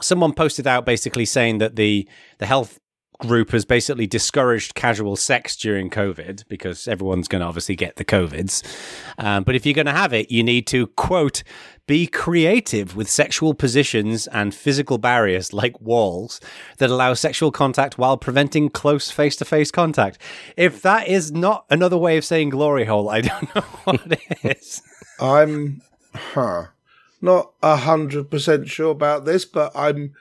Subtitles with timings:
[0.00, 2.08] someone posted out basically saying that the
[2.38, 2.78] the health
[3.18, 8.04] group has basically discouraged casual sex during COVID because everyone's going to obviously get the
[8.04, 8.62] COVIDs.
[9.18, 11.42] Um, but if you're going to have it, you need to, quote,
[11.86, 16.40] be creative with sexual positions and physical barriers like walls
[16.78, 20.18] that allow sexual contact while preventing close face to face contact.
[20.56, 24.38] If that is not another way of saying glory hole, I don't know what it
[24.58, 24.82] is.
[25.18, 25.82] I'm,
[26.14, 26.66] huh,
[27.20, 30.14] not a hundred percent sure about this, but I'm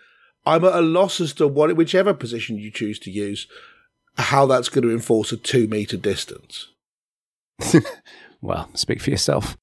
[0.45, 3.47] I'm at a loss as to what, whichever position you choose to use,
[4.17, 6.69] how that's going to enforce a two meter distance.
[8.41, 9.57] well, speak for yourself.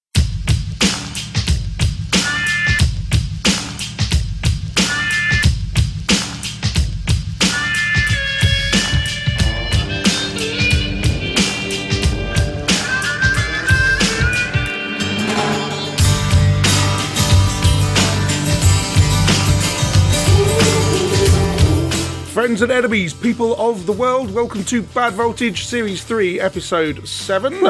[22.35, 27.53] Friends and enemies, people of the world, welcome to Bad Voltage Series 3, Episode 7.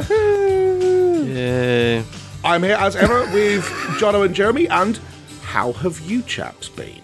[1.36, 2.02] yeah.
[2.42, 3.62] I'm here as ever with
[3.98, 4.98] Jono and Jeremy, and
[5.42, 7.02] how have you chaps been?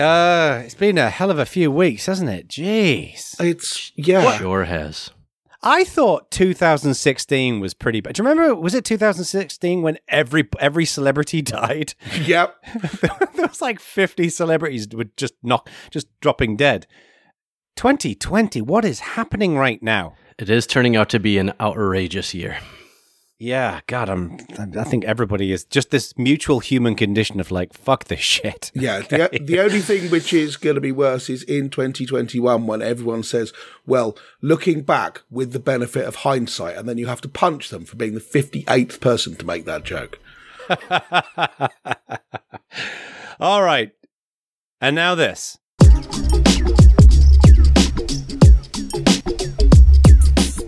[0.00, 2.48] Uh, it's been a hell of a few weeks, hasn't it?
[2.48, 3.38] Jeez.
[3.38, 4.38] It's, yeah.
[4.38, 5.10] Sure has.
[5.64, 8.14] I thought 2016 was pretty bad.
[8.14, 8.54] Do you remember?
[8.54, 11.94] Was it 2016 when every every celebrity died?
[12.24, 12.56] Yep.
[13.00, 16.86] there was like 50 celebrities were just knock, just dropping dead.
[17.76, 18.60] 2020.
[18.60, 20.14] What is happening right now?
[20.38, 22.58] It is turning out to be an outrageous year.
[23.42, 24.38] Yeah, God, I'm.
[24.56, 28.70] I think everybody is just this mutual human condition of like, fuck this shit.
[28.72, 32.82] Yeah, the the only thing which is going to be worse is in 2021 when
[32.82, 33.52] everyone says,
[33.84, 37.84] "Well, looking back with the benefit of hindsight," and then you have to punch them
[37.84, 40.20] for being the 58th person to make that joke.
[43.40, 43.90] All right,
[44.80, 45.58] and now this.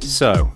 [0.00, 0.53] So,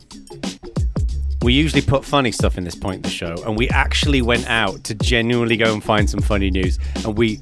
[1.42, 4.48] we usually put funny stuff in this point in the show, and we actually went
[4.48, 7.40] out to genuinely go and find some funny news, and we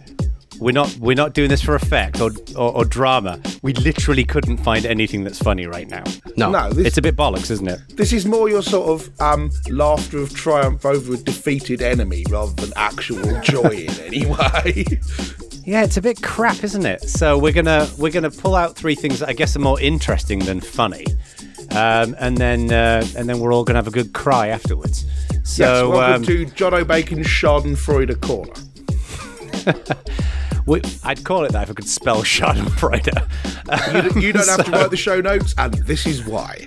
[0.58, 3.40] we're not we're not doing this for effect or, or, or drama.
[3.62, 6.04] We literally couldn't find anything that's funny right now.
[6.36, 7.80] No, No, this, It's a bit bollocks, isn't it?
[7.96, 12.52] this is more your sort of um, laughter of triumph over a defeated enemy rather
[12.52, 14.84] than actual joy in any way.
[15.64, 17.02] Yeah, it's a bit crap, isn't it?
[17.02, 20.38] So we're gonna we're gonna pull out three things that I guess are more interesting
[20.38, 21.04] than funny,
[21.70, 25.04] um, and then uh, and then we're all gonna have a good cry afterwards.
[25.32, 28.52] yes, So welcome um, to Jono Bacon's Schadenfreude Corner.
[30.66, 34.14] we, I'd call it that if I could spell Schadenfreude.
[34.14, 36.66] You, you don't have to write the show notes, and this is why.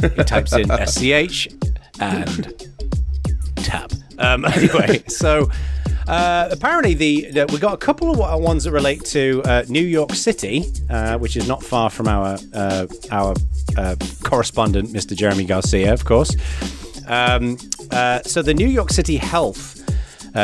[0.00, 1.48] he types in SCH
[2.00, 2.70] and
[3.56, 3.92] tab.
[4.18, 5.50] Um, anyway, so
[6.08, 9.84] uh, apparently the, the we got a couple of ones that relate to uh, New
[9.84, 13.34] York City, uh, which is not far from our uh, our
[13.76, 15.16] uh, correspondent, Mr.
[15.16, 16.36] Jeremy Garcia, of course.
[17.08, 17.56] Um,
[17.90, 19.82] uh, so the New York City Health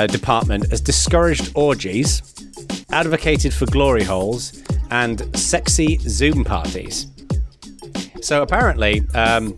[0.08, 2.22] Department has discouraged orgies,
[2.90, 7.06] advocated for glory holes, and sexy Zoom parties.
[8.22, 9.54] So apparently, um,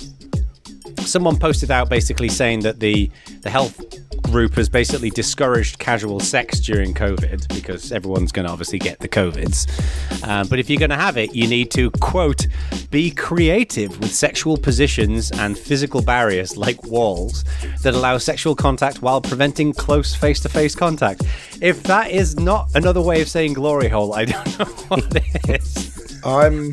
[1.00, 3.10] someone posted out basically saying that the
[3.42, 3.80] the health
[4.22, 9.08] group has basically discouraged casual sex during COVID because everyone's going to obviously get the
[9.08, 10.26] COVIDs.
[10.26, 12.46] Um, but if you're going to have it, you need to quote
[12.90, 17.44] be creative with sexual positions and physical barriers like walls
[17.82, 21.22] that allow sexual contact while preventing close face to face contact.
[21.60, 25.60] If that is not another way of saying glory hole, I don't know what it
[25.60, 26.20] is.
[26.24, 26.72] I'm,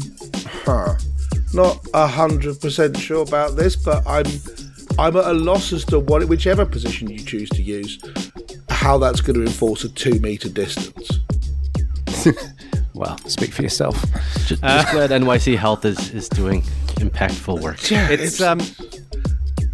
[0.65, 0.95] huh,
[1.53, 4.25] not a hundred percent sure about this, but I'm,
[4.99, 7.99] I'm at a loss as to what, whichever position you choose to use,
[8.69, 11.19] how that's going to enforce a two meter distance.
[12.93, 13.99] Well, speak for yourself.
[14.45, 16.61] Just, just glad NYC Health is, is doing
[16.99, 17.89] impactful work.
[17.89, 18.59] Yeah, It's um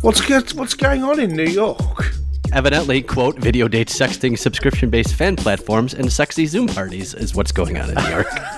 [0.02, 2.14] what's go- what's going on in New York?
[2.54, 7.52] Evidently, quote, video date sexting subscription based fan platforms and sexy Zoom parties is what's
[7.52, 8.28] going on in New York.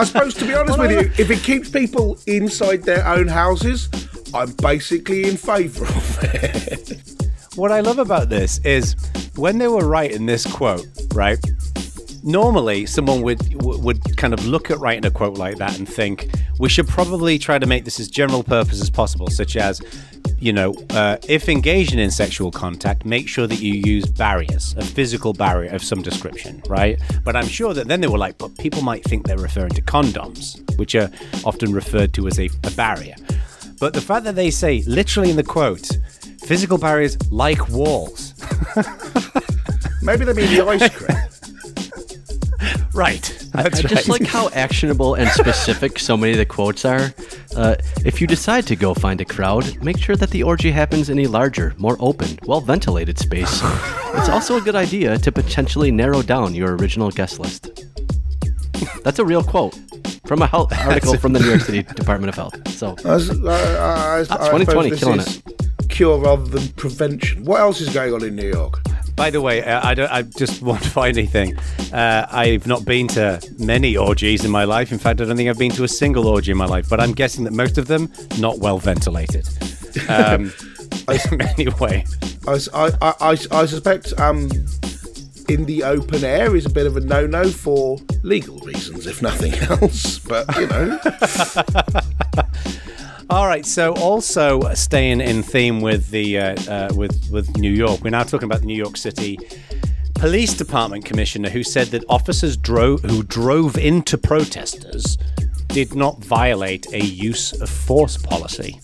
[0.00, 3.90] I suppose, to be honest with you, if it keeps people inside their own houses,
[4.32, 7.02] I'm basically in favour of it.
[7.54, 8.96] what I love about this is
[9.36, 11.38] when they were writing this quote, right?
[12.22, 16.28] Normally, someone would would kind of look at writing a quote like that and think
[16.58, 19.80] we should probably try to make this as general purpose as possible, such as,
[20.38, 24.82] you know, uh, if engaging in sexual contact, make sure that you use barriers, a
[24.82, 27.00] physical barrier of some description, right?
[27.24, 29.82] But I'm sure that then they were like, but people might think they're referring to
[29.82, 31.10] condoms, which are
[31.44, 33.14] often referred to as a, a barrier.
[33.78, 35.88] But the fact that they say, literally in the quote,
[36.40, 38.34] physical barriers like walls.
[40.02, 41.18] Maybe they mean the ice cream.
[42.92, 43.48] Right.
[43.54, 44.20] I, I That's just right.
[44.20, 47.12] like how actionable and specific so many of the quotes are.
[47.56, 51.08] Uh, if you decide to go find a crowd, make sure that the orgy happens
[51.08, 53.60] in a larger, more open, well ventilated space.
[54.14, 57.84] it's also a good idea to potentially narrow down your original guest list.
[59.04, 59.78] That's a real quote
[60.26, 62.68] from a health article from the New York City Department of Health.
[62.68, 65.42] So I, I, I, I, I 2020 killing is
[65.88, 67.44] cure rather than prevention.
[67.44, 68.80] What else is going on in New York?
[69.20, 71.54] By the way, uh, I, don't, I just want to find anything.
[71.92, 74.92] Uh, I've not been to many orgies in my life.
[74.92, 76.88] In fact, I don't think I've been to a single orgy in my life.
[76.88, 79.46] But I'm guessing that most of them not well ventilated.
[80.08, 80.54] Um,
[81.06, 82.06] anyway,
[82.48, 84.48] I suspect um,
[85.50, 89.52] in the open air is a bit of a no-no for legal reasons, if nothing
[89.68, 90.18] else.
[90.18, 90.98] But you know,
[93.30, 93.64] All right.
[93.64, 98.24] So, also staying in theme with the uh, uh, with with New York, we're now
[98.24, 99.38] talking about the New York City
[100.14, 105.16] Police Department commissioner who said that officers drove who drove into protesters
[105.68, 108.80] did not violate a use of force policy.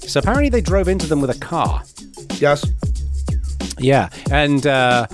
[0.00, 1.84] So apparently they drove into them with a car.
[2.40, 2.66] yes,
[3.78, 5.06] Yeah, and uh,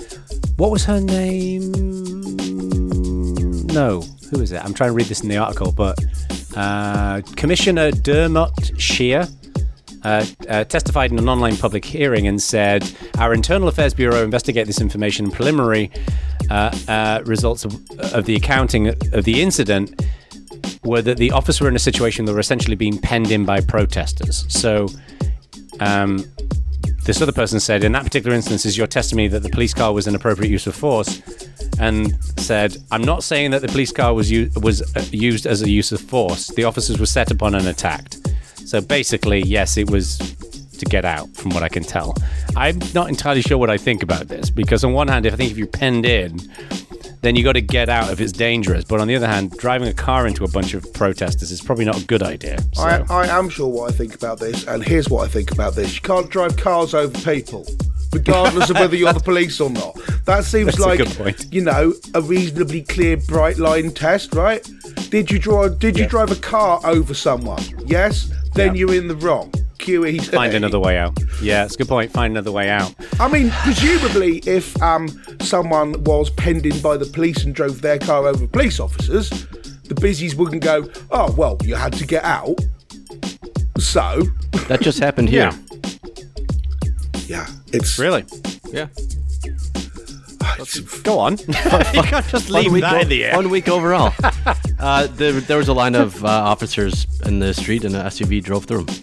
[0.57, 1.71] what was her name?
[3.67, 4.01] No,
[4.31, 4.65] who is it?
[4.65, 5.99] I'm trying to read this in the article, but
[6.55, 9.25] uh, Commissioner Dermot Shea
[10.03, 14.67] uh, uh, testified in an online public hearing and said, "Our Internal Affairs Bureau investigate
[14.67, 15.31] this information.
[15.31, 15.91] Preliminary
[16.49, 17.73] uh, uh, results of,
[18.13, 20.05] of the accounting of the incident."
[20.83, 23.59] Were that the officers were in a situation that were essentially being penned in by
[23.59, 24.45] protesters.
[24.49, 24.87] So,
[25.79, 26.23] um,
[27.05, 29.93] this other person said, in that particular instance, is your testimony that the police car
[29.93, 31.21] was an appropriate use of force?
[31.79, 35.61] And said, I'm not saying that the police car was u- was uh, used as
[35.61, 36.47] a use of force.
[36.47, 38.17] The officers were set upon and attacked.
[38.65, 40.17] So basically, yes, it was
[40.79, 42.15] to get out, from what I can tell.
[42.55, 45.37] I'm not entirely sure what I think about this because, on one hand, if I
[45.37, 46.39] think if you're penned in,
[47.21, 48.83] then you got to get out if it's dangerous.
[48.83, 51.85] But on the other hand, driving a car into a bunch of protesters is probably
[51.85, 52.59] not a good idea.
[52.73, 52.83] So.
[52.83, 55.75] I, I am sure what I think about this, and here's what I think about
[55.75, 57.65] this: you can't drive cars over people.
[58.13, 59.93] Regardless of whether you're the police or not,
[60.23, 64.65] that seems That's like you know a reasonably clear, bright line test, right?
[65.09, 65.67] Did you draw?
[65.67, 67.61] Did you drive a car over someone?
[67.85, 68.79] Yes, then Yeah.
[68.79, 69.53] you're in the wrong.
[69.85, 70.19] QE.
[70.31, 71.17] Find another way out.
[71.41, 72.11] Yeah, it's a good point.
[72.11, 72.93] Find another way out.
[73.19, 75.07] I mean, presumably, if um,
[75.41, 79.29] someone was penned in by the police and drove their car over police officers,
[79.83, 82.59] the busies wouldn't go, "Oh, well, you had to get out."
[83.77, 84.23] So,
[84.67, 85.51] that just happened here.
[87.27, 88.25] yeah, it's Really?
[88.71, 88.87] Yeah.
[91.03, 91.37] Go on.
[91.47, 91.53] you
[92.03, 93.33] can't just leave week, that o- in the air.
[93.33, 94.13] fun week overall.
[94.79, 98.43] uh, there, there was a line of uh, officers in the street, and an SUV
[98.43, 98.95] drove through them.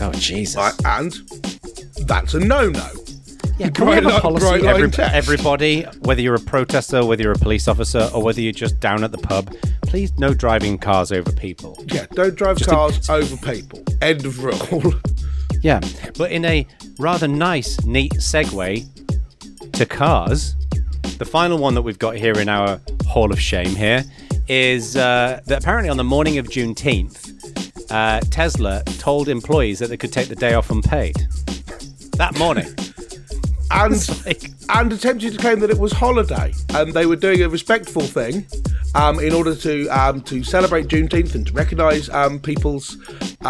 [0.00, 0.56] Oh Jesus!
[0.56, 1.12] I- and
[2.06, 2.88] that's a no-no.
[3.58, 7.38] yeah, can we have a policy, every- everybody, whether you're a protester, whether you're a
[7.38, 11.30] police officer, or whether you're just down at the pub, please no driving cars over
[11.32, 11.76] people.
[11.92, 13.82] Yeah, don't drive Just a- cars over people.
[14.00, 14.94] End of rule.
[15.62, 15.80] Yeah,
[16.16, 16.66] but in a
[16.98, 18.86] rather nice, neat segue
[19.72, 20.54] to cars,
[21.18, 24.02] the final one that we've got here in our Hall of Shame here
[24.48, 27.29] is uh, that apparently on the morning of Juneteenth,
[27.90, 31.16] uh, Tesla told employees that they could take the day off unpaid.
[32.16, 32.66] That morning.
[33.70, 37.48] and like- and attempted to claim that it was holiday, and they were doing a
[37.48, 38.46] respectful thing
[38.94, 42.96] um, in order to um, to celebrate Juneteenth and to recognise um, people's
[43.44, 43.48] uh,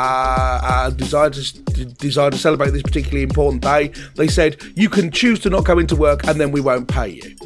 [0.63, 3.89] uh, desire to d- desire to celebrate this particularly important day.
[4.17, 7.09] They said you can choose to not go into work, and then we won't pay
[7.09, 7.37] you.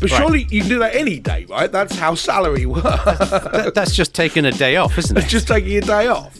[0.00, 0.18] But Right.
[0.18, 1.70] surely you can do that any day, right?
[1.72, 2.82] That's how salary works.
[2.82, 5.22] That- that's just taking a day off, isn't it?
[5.24, 6.36] It's Just taking a day off.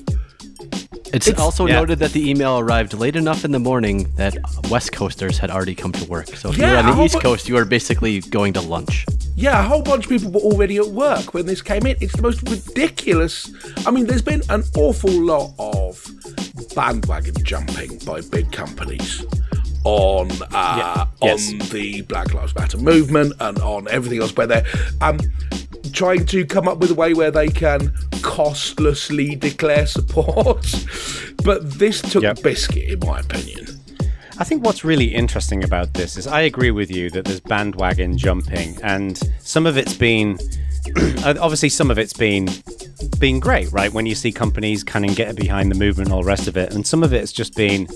[1.12, 1.75] It's, also yeah.
[1.76, 4.36] noted that the email arrived late enough in the morning that
[4.70, 6.26] West Coasters had already come to work.
[6.36, 9.06] So if Yeah, you're on the East about- Coast, you are basically going to lunch.
[9.36, 11.96] Yeah, a whole bunch of people were already at work when this came in.
[12.00, 13.50] It's the most ridiculous.
[13.86, 16.04] I mean, there's been an awful lot of
[16.75, 19.25] bandwagon jumping by big companies
[19.87, 21.52] on uh, Yes.
[21.52, 24.66] on the Black Lives Matter movement and on everything else where they're
[25.00, 25.21] um,
[25.93, 30.66] trying to come up with a way where they can costlessly declare support.
[31.45, 32.43] but this took Yep.
[32.43, 33.66] biscuit, in my opinion.
[34.38, 38.19] I think what's really interesting about this is I agree with you that there's bandwagon
[38.19, 40.38] jumping, and some of it's been
[41.25, 42.49] obviously some of it's been
[43.19, 43.93] been great, right?
[43.93, 46.57] When you see companies kind of get behind the movement and all the rest of
[46.57, 47.88] it, and some of it's just been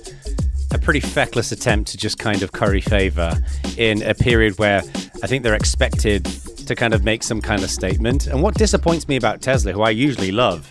[0.73, 3.37] a pretty feckless attempt to just kind of curry favor
[3.77, 4.83] in a period where
[5.23, 6.25] I think they're expected
[6.67, 8.27] to kind of make some kind of statement.
[8.27, 10.71] And what disappoints me about Tesla, who I usually love,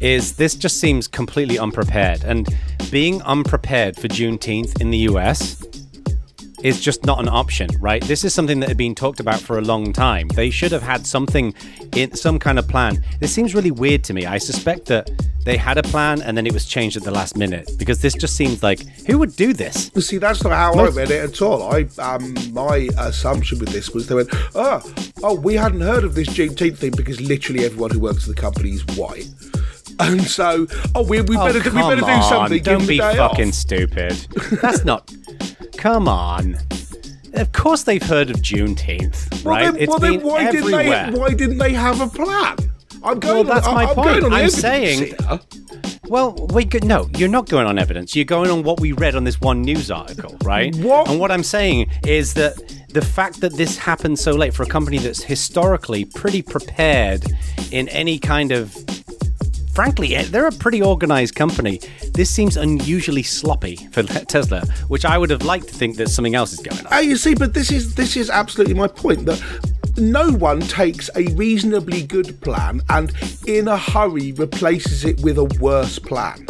[0.00, 2.24] is this just seems completely unprepared.
[2.24, 2.48] And
[2.90, 5.62] being unprepared for Juneteenth in the US
[6.62, 8.02] is just not an option, right?
[8.04, 10.28] This is something that had been talked about for a long time.
[10.28, 11.54] They should have had something
[11.96, 13.04] in some kind of plan.
[13.20, 14.26] This seems really weird to me.
[14.26, 15.10] I suspect that
[15.44, 18.12] they had a plan and then it was changed at the last minute because this
[18.14, 19.90] just seems like who would do this?
[19.98, 21.62] See, that's not how I read it at all.
[21.72, 24.82] I um, my assumption with this was they went, oh,
[25.22, 28.40] oh, we hadn't heard of this Juneteenth thing because literally everyone who works at the
[28.40, 29.28] company is white.
[29.98, 32.22] And so, oh, we, we Oh, better we better do on.
[32.22, 32.56] something.
[32.62, 33.54] give Don't be fucking off.
[33.54, 34.12] stupid.
[34.62, 35.12] That's not.
[35.80, 36.58] Come on.
[37.32, 39.72] Of course they've heard of Juneteenth, Well, right?
[39.72, 40.82] then, It's well, been then why everywhere.
[40.84, 41.18] didn't they?
[41.18, 42.56] Why didn't they have a plan?
[43.02, 43.46] I'm going.
[43.46, 44.24] Well, that's on, my I'm point.
[44.24, 45.14] I'm evidence saying-
[46.08, 48.14] Well, we could, no, you're not going on evidence.
[48.14, 50.74] You're going on what we read on this one news article, right?
[50.76, 51.08] What?
[51.08, 52.56] And what I'm saying is that
[52.90, 57.24] the fact that this happened so late for a company that's historically pretty prepared
[57.70, 58.76] in any kind of.
[59.74, 61.80] Frankly, eh, they're a pretty organized company.
[62.12, 66.34] This seems unusually sloppy for Tesla, which I would have liked to think that something
[66.34, 66.92] else is going on.
[66.92, 69.40] Oh, you see, but this is this is absolutely my point that
[69.96, 73.12] no one takes a reasonably good plan and
[73.46, 76.46] in a hurry replaces it with a worse plan.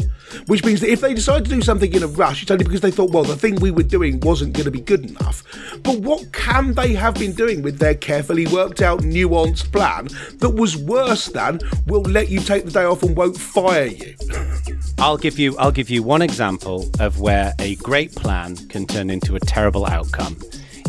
[0.46, 2.80] Which means that if they decide to do something in a rush, it's only because
[2.80, 5.42] they thought, well, the thing we were doing wasn't going to be good enough.
[5.82, 10.08] But what can they have been doing with their carefully worked out, nuanced plan
[10.38, 14.14] that was worse than we'll let you take the day off and won't fire you?
[14.98, 19.08] I'll give you I'll give you one example of where a great plan can turn
[19.08, 20.36] into a terrible outcome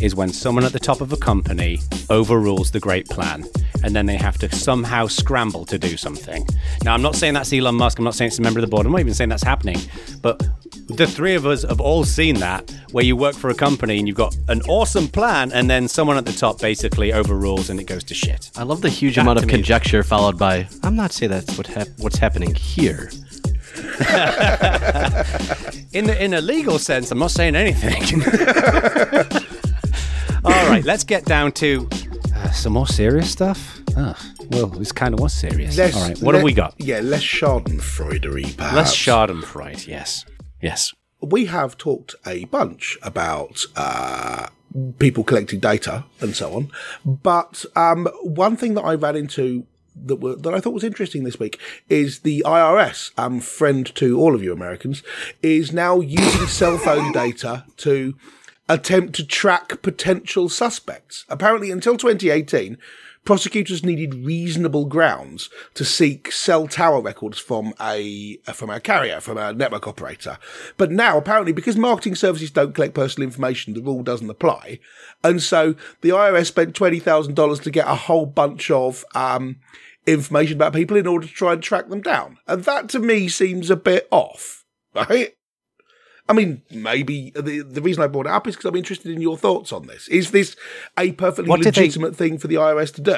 [0.02, 1.80] is when someone at the top of a company
[2.10, 3.46] overrules the great plan
[3.84, 6.46] and then they have to somehow scramble to do something.
[6.84, 8.68] Now I'm not saying that's Elon Musk, I'm not saying it's a member of the
[8.68, 9.78] board, I'm not even saying that's happening,
[10.22, 10.42] but
[10.88, 14.08] the three of us have all seen that where you work for a company and
[14.08, 17.86] you've got an awesome plan and then someone at the top basically overrules and it
[17.86, 18.52] goes to shit.
[18.58, 21.58] I love the huge That amount of me conjecture followed by, I'm not saying that's
[21.58, 23.10] what hap- what's happening here.
[25.94, 28.22] In the in a legal sense, I'm not saying anything.
[30.72, 31.90] Right, let's get down to
[32.34, 33.82] uh, some more serious stuff.
[33.98, 34.18] Ugh,
[34.52, 35.78] well, this kind of was serious.
[35.78, 36.76] Less- All right, what have we got?
[36.78, 38.76] Yeah, less Schadenfreudery, perhaps.
[38.76, 39.86] Less Schadenfreude.
[39.86, 40.26] Yes,
[40.62, 40.94] yes.
[41.22, 44.48] we have talked a bunch about uh,
[44.98, 46.72] people collecting data and so on,
[47.06, 51.26] but um, one thing that I ran into that were, that I thought was interesting
[51.26, 51.60] this week
[51.90, 55.04] is the IRS, um, friend to all of you Americans,
[55.44, 58.16] is now using cell phone data to
[58.72, 61.26] attempt to track potential suspects.
[61.30, 62.78] Apparently, until 2018.
[63.24, 69.38] Prosecutors needed reasonable grounds to seek cell tower records from a from a carrier, from
[69.38, 70.40] a network operator.
[70.76, 74.80] But now, apparently, because marketing services don't collect personal information, the rule doesn't apply.
[75.24, 79.58] And so the IRS spent twenty thousand dollars to get a whole bunch of um,
[80.08, 82.40] information about people in order to try and track them down.
[82.48, 85.36] And that to me seems a bit off, right?
[86.30, 89.22] I mean, maybe the the reason I brought it up is because I'm interested in
[89.22, 90.08] your thoughts on this.
[90.08, 90.56] Is this
[90.98, 93.18] a perfectly What did they- legitimate thing for the IRS to do?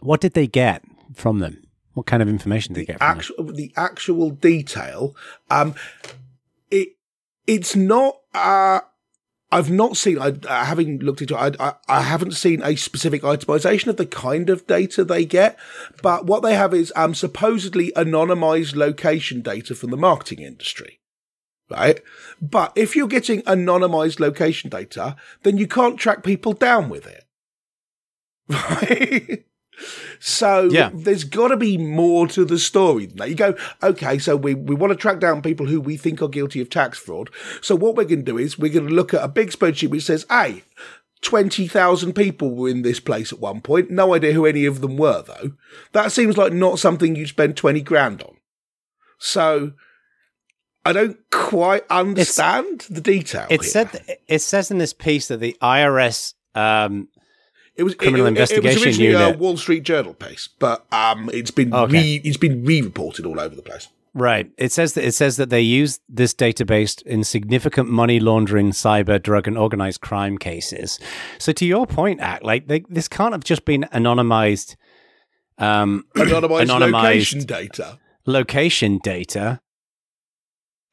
[0.00, 0.82] What did they get
[1.14, 1.62] from them?
[1.94, 3.56] What kind of information did they get from them?
[3.56, 5.16] the actual detail
[5.50, 5.74] um
[6.70, 6.88] it
[7.46, 8.80] it's not uh
[9.52, 12.74] I've not seen, I, uh, having looked into it, I, I, I haven't seen a
[12.74, 15.56] specific itemization of the kind of data they get,
[16.02, 20.98] but what they have is um, supposedly anonymized location data from the marketing industry.
[21.68, 22.00] Right?
[22.40, 27.24] But if you're getting anonymized location data, then you can't track people down with it.
[28.48, 29.44] Right?
[30.20, 30.90] So Yeah.
[30.94, 33.28] there's got to be more to the story than that.
[33.28, 36.28] You go, okay, so we, we want to track down people who we think are
[36.28, 37.28] guilty of tax fraud.
[37.60, 39.90] So what we're going to do is we're going to look at a big spreadsheet
[39.90, 40.62] which says, hey,
[41.22, 43.90] 20,000 people were in this place at one point.
[43.90, 45.52] No idea who any of them were, though.
[45.92, 48.36] That seems like not something you'd spend 20 grand on.
[49.18, 49.72] So
[50.86, 53.46] I don't quite understand the detail.
[53.50, 53.70] It here.
[53.70, 57.08] said it says in this piece that the IRS um,
[57.74, 60.86] It was Criminal it, it- It Investigation was originally a Wall Street Journal piece, but
[60.92, 61.92] um, it's been Okay.
[61.92, 63.88] re, it's been re-reported all over the place.
[64.14, 64.50] Right.
[64.56, 69.22] It says that it says that they use this database in significant money laundering, cyber,
[69.22, 70.98] drug, and organized crime cases.
[71.38, 74.76] So, to your point, act like they, this can't have just been anonymized,
[75.58, 76.92] um, Anonymized, Anonymized.
[77.02, 79.60] location data, location data.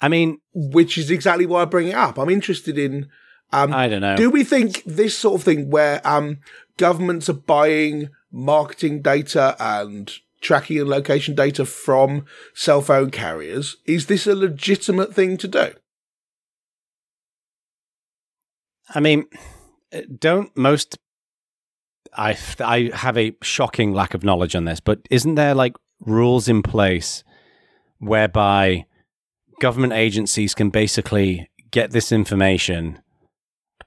[0.03, 2.19] I mean, which is exactly why I bring it up.
[2.19, 3.07] I'm interested in.
[3.53, 4.17] Um, I don't know.
[4.17, 6.39] do we think this sort of thing where um,
[6.77, 14.07] governments are buying marketing data and tracking and location data from cell phone carriers is
[14.07, 15.72] this a legitimate thing to do?
[18.93, 19.24] I mean,
[19.93, 20.98] uh, don't most.
[22.17, 26.50] I I have a shocking lack of knowledge on this, but isn't there like rules
[26.50, 27.24] in place
[28.00, 28.86] whereby
[29.63, 33.00] government agencies can basically get this information.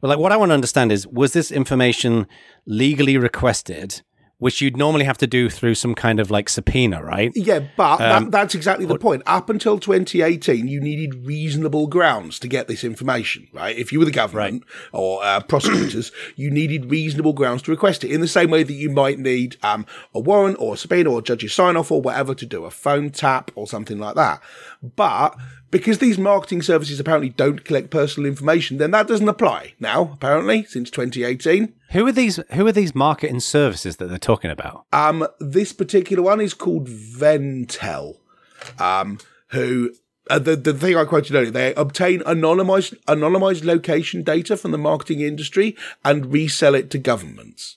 [0.00, 2.26] But like, what I want to understand is, was this information
[2.66, 4.00] legally requested,
[4.38, 7.32] which you'd normally have to do through some kind of like subpoena, right?
[7.34, 9.22] Yeah, but Um, that, that's exactly the point.
[9.24, 13.76] Up until 2018, you needed reasonable grounds to get this information, right?
[13.76, 18.10] If you were the government or uh, prosecutors, you needed reasonable grounds to request it
[18.10, 21.20] in the same way that you might need um, a warrant or a subpoena or
[21.20, 24.42] a judge's sign off or whatever to do a phone tap or something like that.
[24.82, 25.34] But
[25.70, 30.64] because these marketing services apparently don't collect personal information, then that doesn't apply now, apparently,
[30.64, 31.72] since 2018.
[31.90, 32.40] Who are these?
[32.52, 34.86] Who are these marketing services that they're talking about?
[34.92, 38.16] Um, this particular one is called Venntel,
[38.78, 39.92] um, who
[40.28, 41.50] uh, the the thing I quoted earlier.
[41.50, 47.76] They obtain anonymized anonymized location data from the marketing industry and resell it to governments.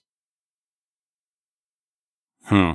[2.46, 2.72] Hmm.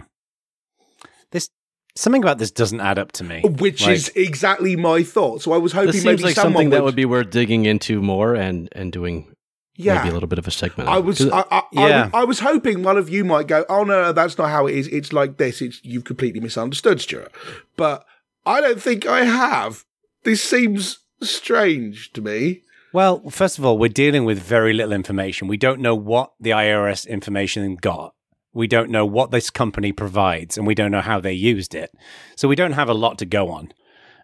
[1.32, 1.50] This
[1.96, 3.42] something about this doesn't add up to me.
[3.42, 5.42] Which Like, is exactly my thought.
[5.42, 7.64] So I was hoping This maybe like someone something that would, would be worth digging
[7.64, 9.33] into more and and doing
[9.76, 9.94] yeah.
[9.96, 10.88] maybe a little bit of a segment.
[10.88, 11.06] I on.
[11.06, 12.04] was 'Cause I, I, I, Yeah.
[12.04, 14.66] was- I was hoping one of you might go, oh no, no, that's not how
[14.66, 14.88] it is.
[14.88, 15.60] It's like this.
[15.62, 17.32] It's you've completely misunderstood, Stuart.
[17.76, 18.04] But
[18.46, 19.84] I don't think I have.
[20.24, 22.62] This seems strange to me.
[22.92, 25.48] Well, first of all, we're dealing with very little information.
[25.48, 28.14] We don't know what the IRS information got.
[28.52, 31.90] We don't know what this company provides, and we don't know how they used it.
[32.36, 33.72] So we don't have a lot to go on.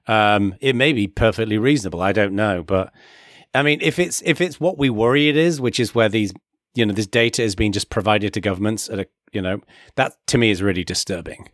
[0.07, 2.01] Um, it may be perfectly reasonable.
[2.01, 2.93] I don't know, but
[3.55, 6.33] I mean, if it's if it's what we worry it is, which is where these
[6.75, 9.61] you know this data is being just provided to governments at a you know
[9.97, 11.49] that to me is really disturbing.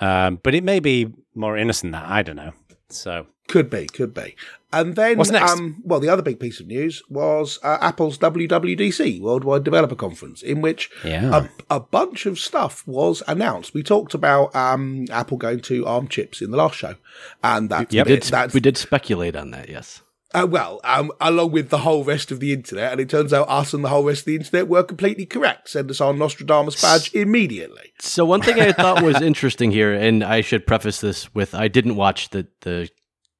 [0.00, 2.10] Um, but it may be more innocent than that.
[2.10, 2.52] I don't know.
[2.88, 4.34] So Could be, could be.
[4.72, 5.52] And then, What's next?
[5.52, 10.42] Um, well, the other big piece of news was uh, Apple's WWDC, Worldwide Developer Conference,
[10.42, 11.48] in which Yeah.
[11.70, 13.72] a, a bunch of stuff was announced.
[13.74, 16.94] We talked about um, Apple going to ARM chips in the last show,
[17.42, 19.68] and that's we did we did speculate on that.
[19.68, 20.02] Yes.
[20.34, 23.48] Uh, well, um, along with the whole rest of the internet, and it turns out
[23.48, 25.68] us and the whole rest of the internet were completely correct.
[25.68, 27.92] Send us our Nostradamus badge immediately.
[28.00, 31.68] So one thing I thought was interesting here, and I should preface this with I
[31.68, 32.90] didn't watch the the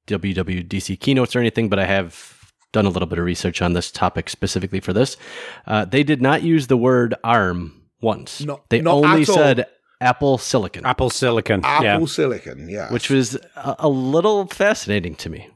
[0.07, 3.91] WWDC keynotes or anything, but I have done a little bit of research on this
[3.91, 5.17] topic specifically for this.
[5.65, 8.41] Uh, they did not use the word ARM once.
[8.41, 9.35] Not- they not only at all.
[9.35, 9.67] said
[10.01, 11.61] Apple Silicon, Apple Silicon.
[11.63, 12.05] Apple yeah.
[12.05, 12.91] Silicon, yeah.
[12.91, 15.49] which was a, a little fascinating to me.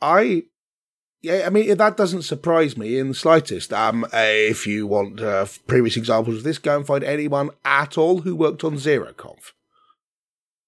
[0.00, 0.44] I,
[1.22, 3.72] yeah, I mean that doesn't surprise me in the slightest.
[3.72, 7.98] Um, uh, if you want uh, previous examples of this, go and find anyone at
[7.98, 9.52] all who worked on ZeroConf.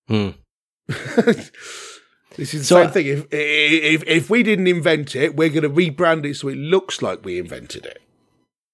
[0.09, 0.31] Hmm.
[2.37, 3.07] this is the So- same thing.
[3.07, 7.01] If, if if we didn't invent it, we're going to rebrand it so it looks
[7.03, 8.03] like we invented it.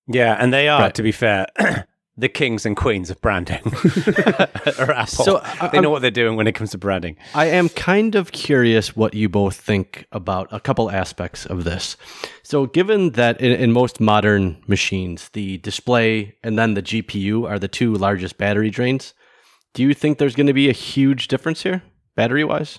[0.09, 0.95] Yeah, and they are, Right.
[0.95, 1.47] to be fair,
[2.19, 3.61] the kings and queens of branding.
[4.79, 5.25] or Apple.
[5.25, 7.17] So, I- they know I'm- what they're doing when it comes to branding.
[7.35, 11.97] I am kind of curious what you both think about a couple aspects of this.
[12.43, 17.59] So, given that in, in most modern machines, the display and then the GPU are
[17.59, 19.13] the two largest battery drains,
[19.75, 21.83] do you think there's going to be a huge difference here,
[22.15, 22.79] battery wise?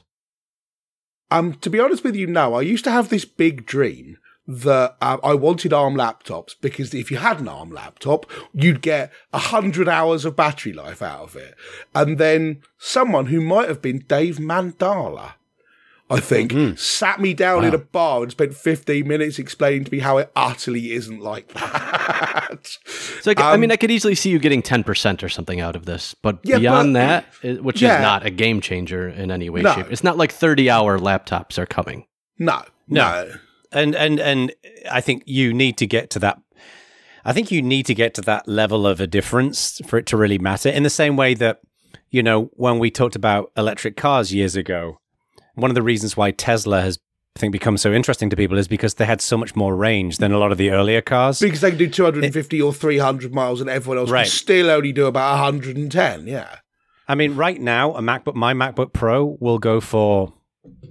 [1.29, 2.55] Um, to be honest with you, no.
[2.55, 4.17] I used to have this big dream
[4.47, 9.11] that uh, I wanted ARM laptops because if you had an ARM laptop, you'd get
[9.33, 11.55] a hundred hours of battery life out of it.
[11.93, 15.33] And then someone who might have been Dave Mandala,
[16.09, 19.99] I think, sat me down in a bar and spent 15 minutes explaining to me
[19.99, 22.77] how it utterly isn't like that.
[23.21, 26.13] So, I mean, I could easily see you getting 10% or something out of this,
[26.13, 27.97] but Um, Yeah, beyond but- that, which Yeah.
[27.97, 29.73] is not a game changer in any way, No.
[29.75, 29.87] shape.
[29.91, 32.05] It's not like 30 hour laptops are coming.
[32.39, 33.33] no, no.
[33.71, 34.53] And and and
[34.91, 36.39] I think you need to get to that.
[37.25, 40.17] I think you need to get to that level of a difference for it to
[40.17, 40.69] really matter.
[40.69, 41.59] In the same way that
[42.09, 44.99] you know when we talked about electric cars years ago,
[45.55, 46.99] one of the reasons why Tesla has
[47.35, 50.17] I think become so interesting to people is because they had so much more range
[50.17, 51.39] than a lot of the earlier cars.
[51.39, 54.23] Because they can do 250 or 300 miles and everyone else Right.
[54.23, 56.25] can still only do about 110.
[56.25, 56.55] Yeah.
[57.07, 60.33] I mean, right now, a MacBook, my MacBook Pro will go for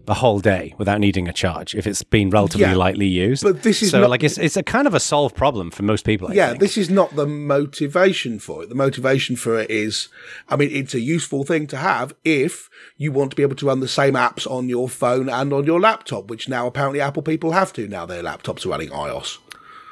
[0.09, 3.43] a whole day without needing a charge if it's been relatively Yeah, lightly used.
[3.43, 5.83] but this is so not- like it's it's a kind of a solved problem for
[5.83, 6.29] most people.
[6.29, 6.61] I yeah, think.
[6.61, 8.69] this is not the motivation for it.
[8.69, 10.09] The motivation for it is,
[10.49, 13.67] I mean, it's a useful thing to have if you want to be able to
[13.67, 17.23] run the same apps on your phone and on your laptop, which now apparently Apple
[17.23, 19.39] people have to now their laptops are running iOS.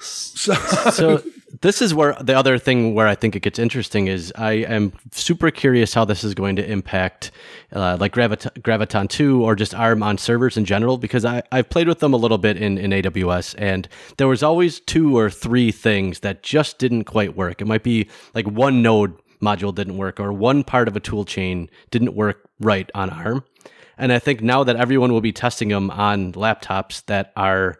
[0.00, 0.54] So,
[0.92, 1.22] so
[1.64, 4.92] this is where the other thing where I think it gets interesting is I am
[5.12, 7.30] super curious how this is going to impact
[7.72, 11.70] uh, like Gravit- Graviton 2 or just ARM on servers in general because I, I've
[11.70, 15.30] played with them a little bit in, in AWS and there was always two or
[15.30, 17.62] three things that just didn't quite work.
[17.62, 21.24] It might be like one node module didn't work or one part of a tool
[21.24, 23.42] chain didn't work right on ARM.
[23.96, 27.76] And I think now that everyone will be testing them on laptops that are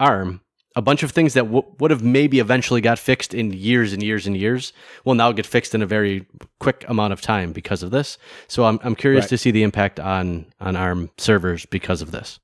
[0.00, 0.40] ARM,
[0.78, 4.02] a bunch of things that w- would have maybe eventually got fixed in years and
[4.02, 4.72] years and years
[5.04, 6.24] will now get fixed in a very
[6.60, 8.16] quick amount of time because of this.
[8.46, 9.30] So I'm I'm curious Right.
[9.30, 12.38] to see the impact on on ARM servers because of this.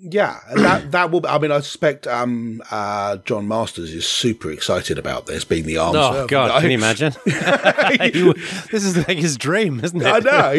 [0.00, 1.26] Yeah, that that will.
[1.26, 5.78] I mean, I suspect um, uh, Jon Masters is super excited about this being the
[5.78, 5.96] arms.
[5.98, 7.12] Oh God, can you imagine?
[7.24, 7.32] He-
[8.70, 10.06] this is like his dream, isn't it?
[10.06, 10.52] I know.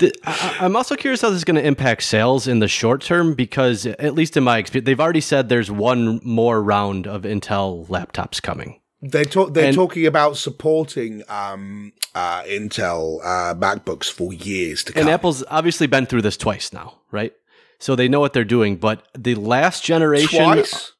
[0.00, 2.68] He's- Th- I, I'm also curious how this is going to impact sales in the
[2.68, 7.06] short term because, at least in my experience, they've already said there's one more round
[7.06, 8.80] of Intel laptops coming.
[9.02, 14.92] they're talk, they're And- talking about supporting um, uh, Intel uh, MacBooks for years to
[14.92, 15.02] come.
[15.02, 17.32] And Apple's obviously been through this twice now, right?
[17.78, 18.76] So they know what they're doing.
[18.76, 20.92] But the last generation, Twice?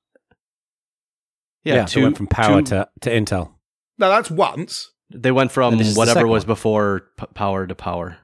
[1.65, 3.53] yeah, Yeah, two, they went from power two- to, to Intel.
[3.99, 4.91] No, that's once.
[5.11, 8.19] they went from And this is the whatever was before p- power to power,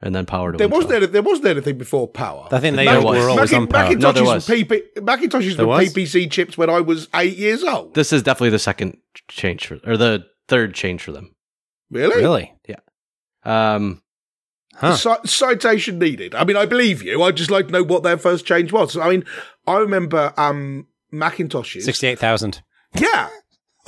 [0.00, 2.48] and then power to There wasn't any, there wasn't anything before Power.
[2.52, 3.26] I think they There were was.
[3.26, 3.88] always on power.
[3.94, 4.46] Macintoshes No, there were was.
[4.48, 5.92] PP, Macintoshes There were was?
[5.92, 7.94] PPC chips when I was eight years old.
[7.94, 11.34] This is definitely the second change for, or the third change for them.
[11.90, 12.16] Really?
[12.16, 12.54] Really?
[12.68, 12.76] Yeah.
[13.44, 14.02] Um,
[14.74, 14.96] Huh.
[14.96, 16.36] Ci- citation needed.
[16.36, 17.20] I mean, I believe you.
[17.24, 18.96] I'd just like to know what their first change was.
[18.96, 19.24] I mean,
[19.66, 21.82] I remember um, Macintoshes.
[21.82, 22.62] 68,000.
[22.94, 23.28] Yeah.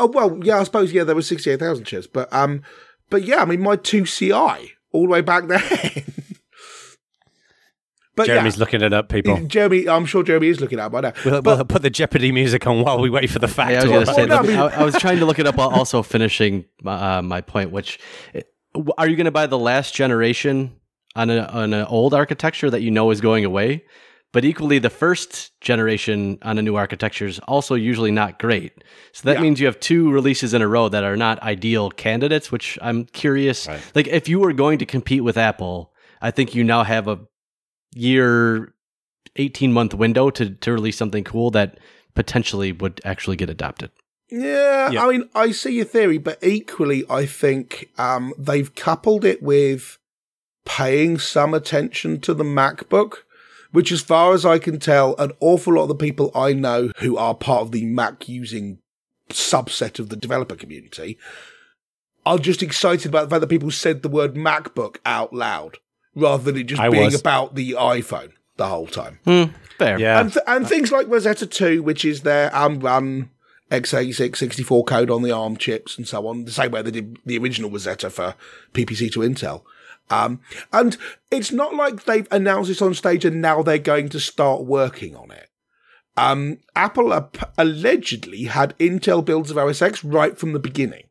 [0.01, 0.59] Oh well, yeah.
[0.59, 2.09] I suppose yeah, there were sixty eight thousand chips.
[2.09, 2.63] but um,
[3.09, 4.33] but yeah, I mean, my two CI
[4.93, 5.63] all the way back then.
[8.21, 9.37] but Jeremy's looking it up, people.
[9.47, 9.89] Jeremy.
[9.89, 11.13] I'm sure Jeremy is looking at by now.
[11.25, 13.71] We'll, But- we'll put the Jeopardy music on while we wait for the fact.
[13.73, 14.23] Yeah, I was to say.
[14.23, 16.65] Oh, no, I mean- I, I was trying to look it up while also finishing
[16.83, 17.71] my, uh, my point.
[17.71, 17.99] Which
[18.99, 20.77] are you going to buy the last generation
[21.17, 23.85] on a, on an old architecture that you know is going away?
[24.33, 28.73] But equally, the first generation on a new architecture is also usually not great.
[29.11, 29.43] So that Yeah.
[29.43, 32.53] means you have two releases in a row that are not ideal candidates.
[32.53, 33.67] Which I'm curious.
[33.67, 33.81] Right.
[33.95, 37.19] Like, if you were going to compete with Apple, I think you now have a
[37.95, 38.75] year,
[39.37, 41.79] eighteen month window to to release something cool that
[42.15, 43.91] potentially would actually get adopted.
[44.31, 45.05] Yeah, Yeah.
[45.05, 49.99] I mean, I see your theory, but equally, I think um, they've coupled it with
[50.65, 53.19] paying some attention to the MacBook,
[53.73, 56.91] which, as far as I can tell, an awful lot of the people I know
[56.99, 58.79] who are part of the Mac using
[59.31, 61.19] subset of the developer community
[62.27, 65.79] are just excited about the fact that people said the word MacBook out loud
[66.21, 67.19] rather than it just I being was.
[67.21, 69.19] about the iPhone the whole time.
[69.79, 69.99] Fair.
[69.99, 70.21] Yeah.
[70.21, 73.31] And, th- and things like Rosetta 2, which is their um, run
[73.71, 77.19] x86 64 code on the ARM chips and so on, the same way they did
[77.25, 78.35] the original Rosetta for
[78.75, 79.63] PPC to Intel.
[80.11, 80.41] Um,
[80.73, 80.97] and
[81.31, 85.15] it's not like they've announced this on stage and now they're going to start working
[85.15, 85.49] on it.
[86.17, 91.05] Um, Apple ap- allegedly had Intel builds of OS X right from the beginning.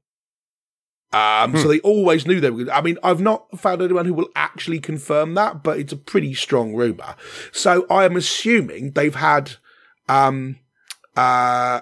[1.12, 2.70] Um, so they always knew they were good.
[2.70, 6.36] I mean, I've not found anyone who will actually confirm that, but it's a pretty
[6.36, 7.16] strong rumor.
[7.52, 9.54] So I am assuming they've had,
[10.08, 10.58] um,
[11.18, 11.82] uh,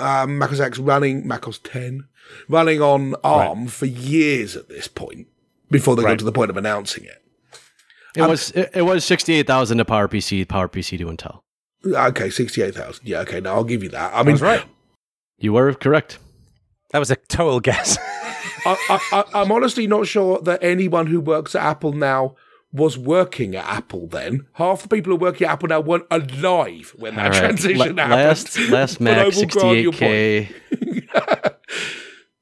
[0.00, 2.08] um, Mac OS X running, Mac OS 10
[2.48, 5.26] running on ARM for years at this point
[5.70, 6.12] before they Right.
[6.12, 7.22] got to the point of announcing it.
[8.16, 11.40] It was it, it was sixty eight thousand to PowerPC, PowerPC to Intel.
[11.86, 13.06] Okay, 68,000.
[13.06, 14.12] Yeah, okay, now I'll give you that.
[14.12, 14.64] I mean, That's right.
[15.38, 16.18] You were correct.
[16.90, 17.96] That was a total guess.
[18.66, 22.36] I, I'm honestly not sure that anyone who works at Apple now
[22.72, 24.46] was working at Apple then.
[24.54, 27.38] Half the people who work at Apple now weren't alive when that right.
[27.38, 28.10] transition La- happened.
[28.10, 30.54] last last Mac I will sixty grant your eight K.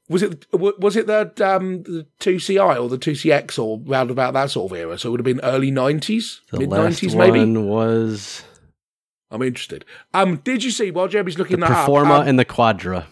[0.09, 4.09] Was it was it the um the two CI or the two CX or round
[4.13, 4.97] about that sort of era?
[4.97, 7.41] So it would have been early nineties, mid nineties maybe.
[7.41, 8.45] one was
[9.33, 9.85] I'm interested.
[10.15, 11.89] Um, did you see while Jeremy's the looking that up?
[11.89, 13.09] Performa um, and the Quadra,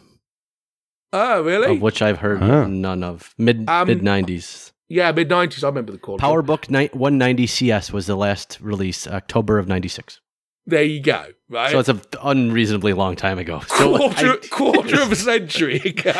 [1.14, 1.77] oh, really?
[1.77, 2.66] of which I've heard Huh.
[2.66, 3.35] none of.
[3.38, 4.72] Mid Um, mid nineties.
[4.88, 5.64] yeah, mid nineties.
[5.64, 6.18] I remember the call.
[6.18, 10.20] PowerBook ni- 190 CS was the last release, October of '96.
[10.66, 11.27] There you go.
[11.50, 11.70] Right.
[11.70, 13.61] So it's an unreasonably long time ago.
[13.74, 16.12] So quarter, I- quarter of a century ago.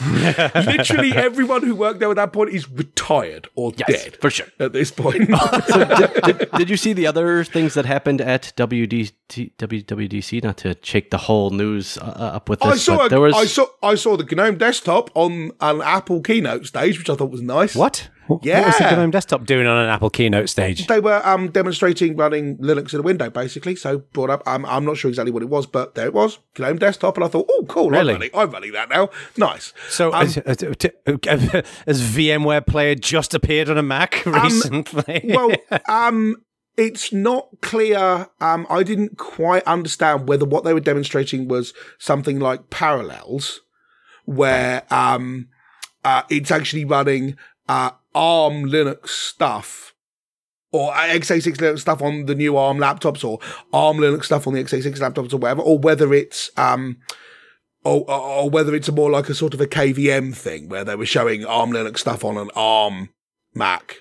[0.54, 4.46] Literally everyone who worked there at that point is retired or yes, dead for sure.
[4.58, 5.28] at this point.
[6.24, 10.42] did, did you see the other things that happened at WDT, WWDC?
[10.42, 12.02] Not to shake the whole news uh,
[12.34, 14.58] up with this, I saw, but a, there was I saw, I saw the GNOME
[14.58, 17.74] desktop on an Apple keynote stage, which I thought was nice.
[17.74, 18.08] what?
[18.26, 18.94] What was the Yeah.
[18.96, 20.86] GNOME desktop doing on an Apple keynote stage?
[20.86, 23.76] They were um, demonstrating running Linux in a window, basically.
[23.76, 24.42] So brought up.
[24.46, 27.24] Um, I'm not sure exactly what it was, but there it was, GNOME desktop, and
[27.24, 28.14] I thought, oh, cool, Really?
[28.14, 29.10] I'm running, I'm running that now.
[29.36, 29.72] Nice.
[29.88, 35.22] So, Um, has VMware Player just appeared on a Mac recently?
[35.24, 35.50] well,
[35.88, 36.36] um,
[36.76, 38.26] it's not clear.
[38.40, 43.60] Um, I didn't quite understand whether what they were demonstrating was something like Parallels,
[44.24, 45.48] where um,
[46.04, 47.36] uh, it's actually running
[47.68, 49.94] uh, ARM Linux stuff.
[50.72, 53.38] Or x86 Linux stuff on the new ARM laptops, or
[53.72, 56.98] ARM Linux stuff on the x86 laptops, or whatever, or whether it's um,
[57.84, 61.06] or, or, whether it's more like a sort of a KVM thing where they were
[61.06, 63.10] showing ARM Linux stuff on an ARM
[63.54, 63.98] Mac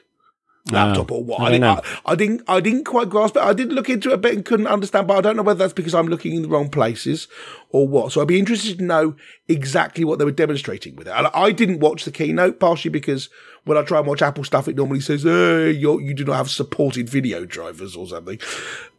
[0.71, 1.41] laptop or what.
[1.41, 1.63] I I, didn't.
[1.65, 2.41] I, I didn't.
[2.47, 3.43] I didn't quite grasp it.
[3.43, 5.59] I did look into it a bit and couldn't understand, but I don't know whether
[5.59, 7.27] that's because I'm looking in the wrong places
[7.69, 8.11] or what.
[8.11, 9.15] So I'd be interested to know
[9.47, 11.13] exactly what they were demonstrating with it.
[11.15, 13.29] And I didn't watch the keynote partially because
[13.65, 16.35] when I try and watch Apple stuff, it normally says, "Hey, you're, you do not
[16.35, 18.39] have supported video drivers or something."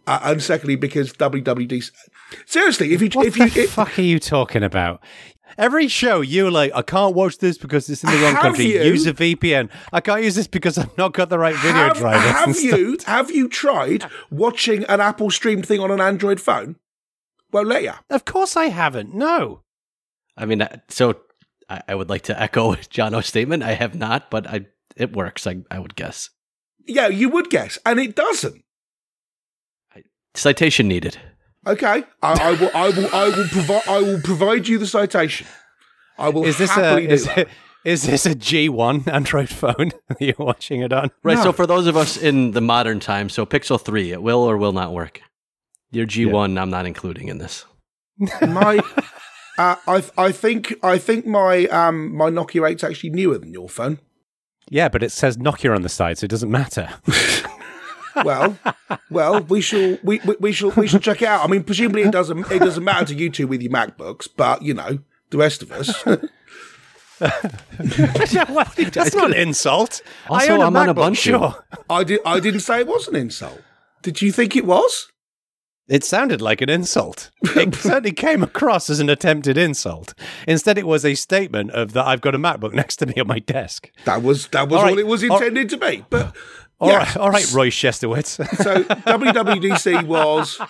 [0.07, 1.91] Uh, and secondly, because WWDC.
[2.45, 5.01] Seriously, if you What if the you it, fuck are you talking about?
[5.59, 8.67] Every show, you're like, I can't watch this because it's in the wrong Have country.
[8.67, 8.83] you?
[8.83, 9.71] Use a VPN.
[9.93, 12.25] I can't use this because I've not got the right video have, drivers.
[12.27, 12.79] and have stuff.
[12.79, 16.77] you have you tried watching an Apple stream thing on an Android phone?
[17.53, 17.93] Won't let you.
[18.11, 19.15] Of course, I haven't.
[19.15, 19.63] No.
[20.37, 21.21] I mean, uh, so
[21.71, 23.63] I, I would like to echo Jono's statement.
[23.63, 24.67] I have not, but I
[24.97, 25.47] it works.
[25.47, 26.31] I, I would guess.
[26.87, 28.63] Yeah, you would guess, and it doesn't.
[30.35, 31.19] Citation needed.
[31.67, 32.71] Okay, I, I will.
[32.75, 33.15] I will.
[33.15, 33.89] I will provide.
[33.89, 35.47] I will provide you the citation.
[36.19, 37.39] I will Is this a do is, that.
[37.39, 37.49] it,
[37.85, 41.11] is this a G1 Android phone that you're watching it on?
[41.23, 41.37] Right.
[41.37, 41.45] No.
[41.45, 44.57] So for those of us in the modern time, so Pixel Three, it will or
[44.57, 45.21] will not work.
[45.91, 47.65] Your G1, I'm not including in this.
[48.43, 48.81] my.
[49.59, 53.69] Uh, I I think I think my um my Nokia 8's actually newer than your
[53.69, 53.99] phone.
[54.69, 56.91] Yeah, but it says Nokia on the side, so it doesn't matter.
[58.25, 58.59] Well,
[59.11, 61.45] well, we shall we, we, we shall we shall check it out.
[61.45, 64.63] I mean, presumably it doesn't it doesn't matter to you two with your MacBooks, but
[64.63, 64.99] you know
[65.31, 66.03] the rest of us.
[67.19, 68.35] That's
[69.15, 70.03] not an insult.
[70.31, 71.17] I own a I'm on MacBook, Ubuntu.
[71.17, 71.65] Sure.
[71.89, 73.61] I did I didn't say it was an insult.
[74.03, 75.11] Did you think it was?
[75.89, 77.31] It sounded like an insult.
[77.43, 80.15] It certainly came across as an attempted insult.
[80.49, 83.29] Instead, it was a statement of that I've got a MacBook next to me on
[83.29, 83.91] my desk.
[84.05, 84.99] That was that was All all, right.
[84.99, 86.05] it was All- intended to be.
[86.11, 86.35] But
[86.79, 86.99] All yeah.
[86.99, 88.37] right, all right, Roy Schestowitz.
[88.63, 90.61] So WWDC was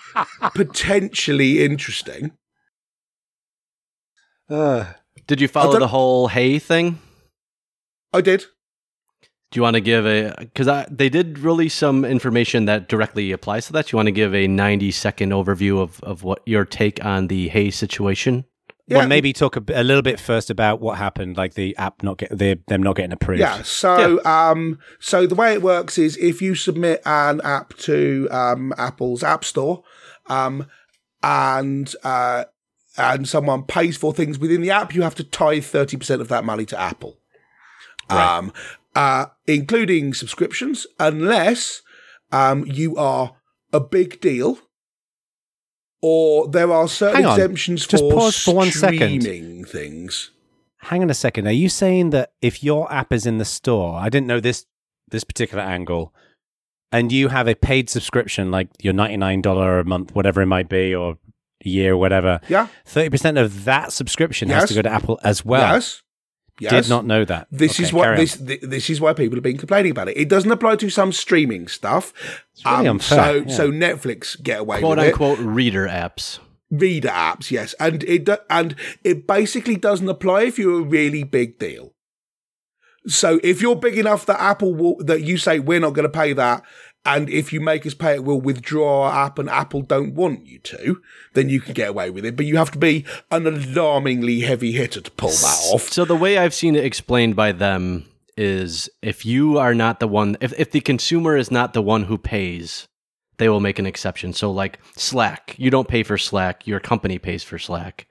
[0.55, 2.31] potentially interesting.
[4.49, 4.93] Uh,
[5.25, 6.99] Did you follow the whole Hey thing?
[8.13, 8.45] I did.
[9.51, 13.67] Do you want to give a because they did release some information that directly applies
[13.67, 13.87] to that?
[13.87, 17.27] Do you want to give a 90 second overview of, of what your take on
[17.27, 18.45] the Hey situation?
[18.89, 18.99] Yeah.
[18.99, 22.19] Well, maybe talk a, a little bit first about what happened, like the app not
[22.19, 23.41] get the, them not getting approved.
[23.41, 23.61] Yeah.
[23.63, 28.73] So, um, so the way it works is if you submit an app to um,
[28.77, 29.83] Apple's App Store,
[30.27, 30.67] um,
[31.21, 32.45] and uh,
[32.97, 36.29] and someone pays for things within the app, you have to tie thirty percent of
[36.29, 37.17] that money to Apple,
[38.09, 38.53] um,
[38.95, 41.81] uh, including subscriptions, unless
[42.31, 43.35] um, you are
[43.73, 44.59] a big deal.
[46.01, 49.21] Or there are certain exemptions Just for for one second.
[49.21, 50.31] streaming things.
[50.81, 51.47] Hang on a second.
[51.47, 54.65] Are you saying that if your app is in the store, I didn't know this
[55.09, 56.13] this particular angle,
[56.91, 60.45] and you have a paid subscription, like your ninety nine dollar a month, whatever it
[60.47, 61.17] might be, or
[61.65, 62.67] a year, or whatever, Yeah.
[62.85, 65.73] thirty percent of that subscription has to go to Apple as well.
[65.75, 66.03] yes.
[66.59, 66.71] Yes.
[66.85, 67.47] Did not know that.
[67.51, 70.17] This Okay, is what this th- this is why people have been complaining about it.
[70.17, 72.13] It doesn't apply to some streaming stuff.
[72.65, 73.53] Um, really unfair, so yeah.
[73.55, 75.11] so Netflix get away Quote with it.
[75.11, 76.39] unquote reader apps.
[76.71, 81.23] Reader apps, yes, and it do- and it basically doesn't apply if you're a really
[81.23, 81.93] big deal.
[83.05, 86.09] So if you're big enough that Apple will that you say we're not going to
[86.09, 86.63] pay that,
[87.07, 90.45] and if you make us pay it, we'll withdraw our app, and Apple don't want
[90.45, 91.01] you to,
[91.33, 92.35] then you can get away with it.
[92.35, 95.89] But you have to be an alarmingly heavy hitter to pull that off.
[95.91, 100.07] So the way I've seen it explained by them is if you are not the
[100.07, 102.87] one if, if the consumer is not the one who pays,
[103.37, 104.33] they will make an exception.
[104.33, 108.05] So like Slack, you don't pay for Slack, your company pays for Slack.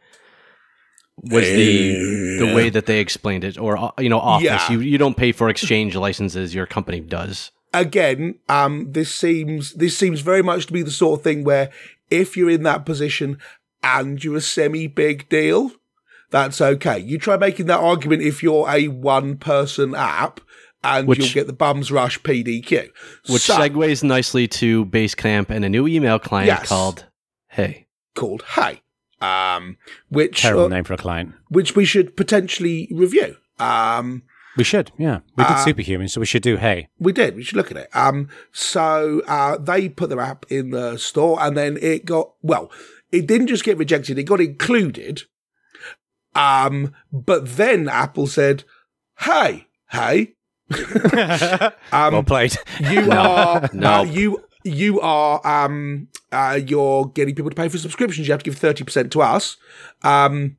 [1.22, 4.70] Was the the way that they explained it or uh, you know Office, Yeah.
[4.72, 7.52] you you don't pay for exchange licenses, your company does.
[7.80, 11.70] Again, um, this seems this seems very much to be the sort of thing where
[12.10, 13.38] if you're in that position
[13.82, 15.72] and you're a semi big deal,
[16.30, 16.98] that's okay.
[16.98, 20.40] You try making that argument if you're a one person app
[20.84, 22.90] and Which- you'll get the bums rush PDQ.
[23.28, 26.68] Which So, segues nicely to Basecamp and a new email client Yes.
[26.68, 27.06] called
[27.48, 27.86] Hey.
[28.14, 28.82] called Hey,
[29.20, 29.76] um,
[30.08, 31.34] which Terrible uh, name for a client.
[31.48, 33.36] which we should potentially review.
[33.58, 34.22] Um,
[34.56, 35.20] We should, yeah.
[35.36, 36.88] We did Uh, Superhuman, so we should do Hey.
[36.98, 37.36] We did.
[37.36, 37.88] We should look at it.
[37.94, 42.70] Um, so uh, they put their app in the store, and then it got well.
[43.12, 45.22] It didn't just get rejected; it got included.
[46.34, 48.64] Um, but then Apple said,
[49.20, 50.34] "Hey, hey,
[51.92, 52.56] um, well played.
[52.80, 54.00] you are No.
[54.00, 58.26] uh, you you are um uh you're getting people to pay for subscriptions.
[58.26, 59.56] You have to give thirty percent to us.
[60.02, 60.56] Um,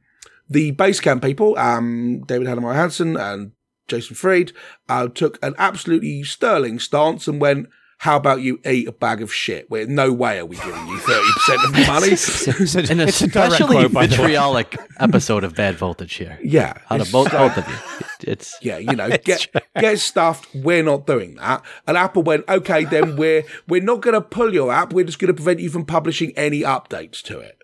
[0.49, 3.51] the Basecamp people, um, David Heinemeier Hansson and
[3.87, 4.51] Jason Fried,
[4.89, 7.67] uh, took an absolutely sterling stance and went,
[8.01, 9.71] how about you eat a bag of shit?
[9.71, 12.15] Where no way are we giving you thirty percent of the money.
[12.15, 12.51] So
[12.93, 14.21] An it's a direct especially quote, by the way.
[14.21, 16.37] vitriolic episode of Bad Voltage here.
[16.43, 18.31] Yeah, Out of both, both of you.
[18.31, 19.47] It's Yeah, you know, get
[19.79, 20.47] get stuffed.
[20.53, 21.63] We're not doing that.
[21.87, 24.93] And Apple went, okay, then we're we're not going to pull your app.
[24.93, 27.56] We're just going to prevent you from publishing any updates to it.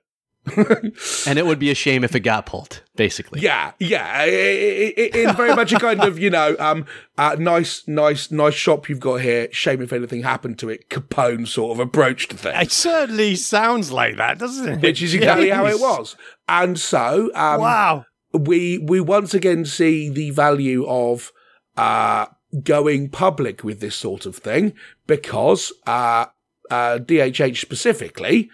[1.25, 3.39] And it would be a shame if it got pulled, basically.
[3.41, 6.85] Yeah, yeah, i- i- i- in very much a kind of you know, um,
[7.17, 9.47] uh, nice, nice, nice shop you've got here.
[9.51, 10.89] Shame if anything happened to it.
[10.89, 12.57] Capone sort of approach to things.
[12.61, 14.81] It certainly sounds like that, doesn't it?
[14.81, 16.15] which is exactly how it was.
[16.49, 18.05] And so, um, Wow.
[18.33, 21.31] we we once again see the value of
[21.77, 22.25] uh,
[22.63, 24.73] going public with this sort of thing
[25.07, 26.25] because uh,
[26.69, 28.49] uh, DHH specifically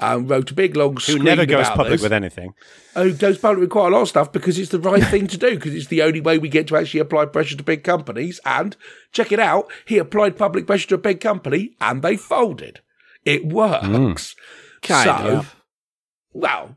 [0.00, 2.02] um, wrote a big long Who never goes about public this.
[2.02, 2.54] with anything.
[2.94, 5.36] Who goes public with quite a lot of stuff because it's the right thing to
[5.36, 8.40] do because it's the only way we get to actually apply pressure to big companies.
[8.44, 8.76] And
[9.12, 12.80] check it out, he applied public pressure to a big company and they folded.
[13.24, 14.34] It works.
[14.82, 15.56] Kind so, of.
[16.32, 16.76] well,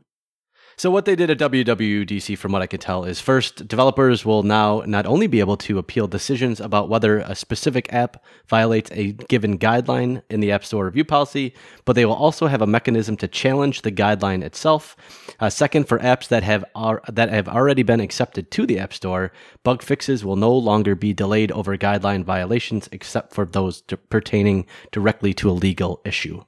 [0.76, 4.42] So what they did at WWDC, from what I could tell, is first developers will
[4.42, 9.12] now not only be able to appeal decisions about whether a specific app violates a
[9.12, 13.16] given guideline in the App Store review policy, but they will also have a mechanism
[13.18, 14.96] to challenge the guideline itself.
[15.38, 18.92] Uh, second, for apps that have are, that have already been accepted to the App
[18.92, 19.30] Store,
[19.62, 24.66] bug fixes will no longer be delayed over guideline violations, except for those d- pertaining
[24.90, 26.42] directly to a legal issue.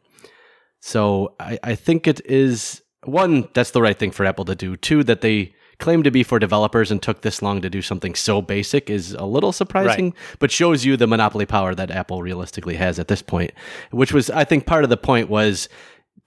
[0.80, 4.76] So I, I think it is one, that's the right thing for Apple to do.
[4.76, 8.14] Two, that they claim to be for developers and took this long to do something
[8.14, 12.76] so basic is a little surprising, but shows you the monopoly power that Apple realistically
[12.76, 13.52] has at this point.
[13.90, 15.68] Which was, I think, part of the point was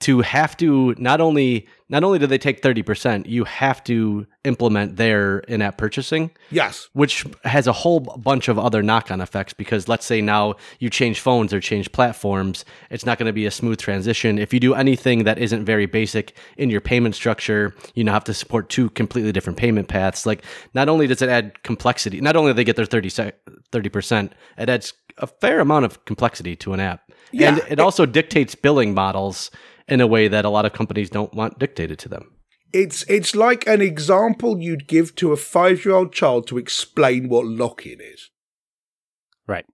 [0.00, 4.96] to have to not only not only do they take 30%, you have to implement
[4.96, 6.30] their in-app purchasing.
[6.50, 6.88] Yes.
[6.92, 11.20] which has a whole bunch of other knock-on effects because let's say now you change
[11.20, 14.38] phones or change platforms it's not going to be a smooth transition.
[14.38, 18.24] If you do anything that isn't very basic in your payment structure you now have
[18.24, 20.24] to support two completely different payment paths.
[20.24, 23.38] Like not only does it add complexity not only do they get their 30 sec-
[23.72, 27.10] 30% it adds a fair amount of complexity to an app.
[27.32, 29.50] Yeah, and Yeah, it also dictates billing models
[29.90, 32.24] in a way that a lot of companies don't want dictated to them
[32.72, 37.28] It's it's like an example you'd give to a five year old child to explain
[37.28, 38.30] what lock-in is.
[39.46, 39.66] Right.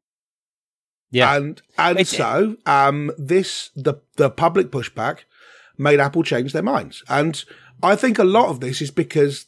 [1.10, 1.36] Yeah.
[1.36, 5.24] And and It's- so um this the the public pushback
[5.76, 7.02] made Apple change their minds.
[7.08, 7.44] And
[7.82, 9.46] I think a lot of this is because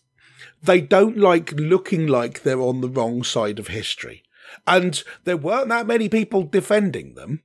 [0.62, 4.22] they don't like looking like they're on the wrong side of history.
[4.66, 7.42] And there weren't that many people defending them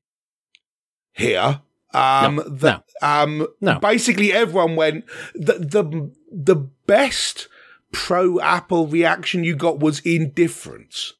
[1.13, 1.61] here.
[1.93, 3.79] Um, that, um, No.
[3.79, 6.55] basically everyone went, the, the, the
[6.87, 7.47] best
[7.91, 11.13] pro Apple reaction you got was indifference.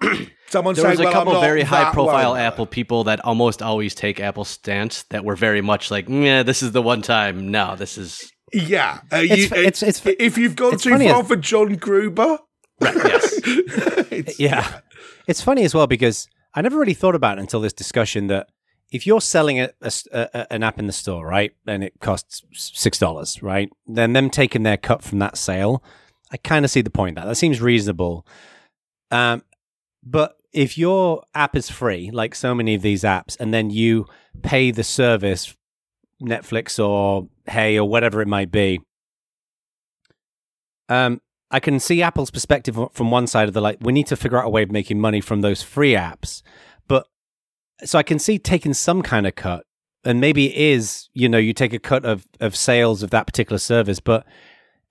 [0.48, 3.60] Someone There saying, was a well, couple very high profile worried." Apple people that almost
[3.62, 7.50] always take Apple stance that were very much like, yeah, this is the one time.
[7.50, 10.96] No, this is Yeah, uh, It's you, fu- it's- it's if you've gone it's too
[10.96, 12.38] far as- for John Gruber,
[12.80, 13.40] yes.
[13.44, 14.80] it's, yeah.
[15.26, 18.48] It's funny as well because I never really thought about it until this discussion that
[18.94, 22.42] if you're selling a, a a- an app in the store, right, and it costs
[22.52, 25.82] six dollars, right, then them taking their cut from that sale,
[26.30, 27.16] I kind of see the point.
[27.16, 28.24] That that seems reasonable.
[29.10, 29.42] Um,
[30.04, 34.06] but if your app is free, like so many of these apps, and then you
[34.42, 35.56] pay the service,
[36.22, 38.80] Netflix or Hey or whatever it might be,
[40.88, 44.16] um, I can see Apple's perspective from one side of the like, we need to
[44.16, 46.42] figure out a way of making money from those free apps.
[47.84, 49.64] So I can see taking some kind of cut.
[50.04, 53.26] And maybe it is, you know, you take a cut of, of sales of that
[53.26, 54.00] particular service.
[54.00, 54.26] But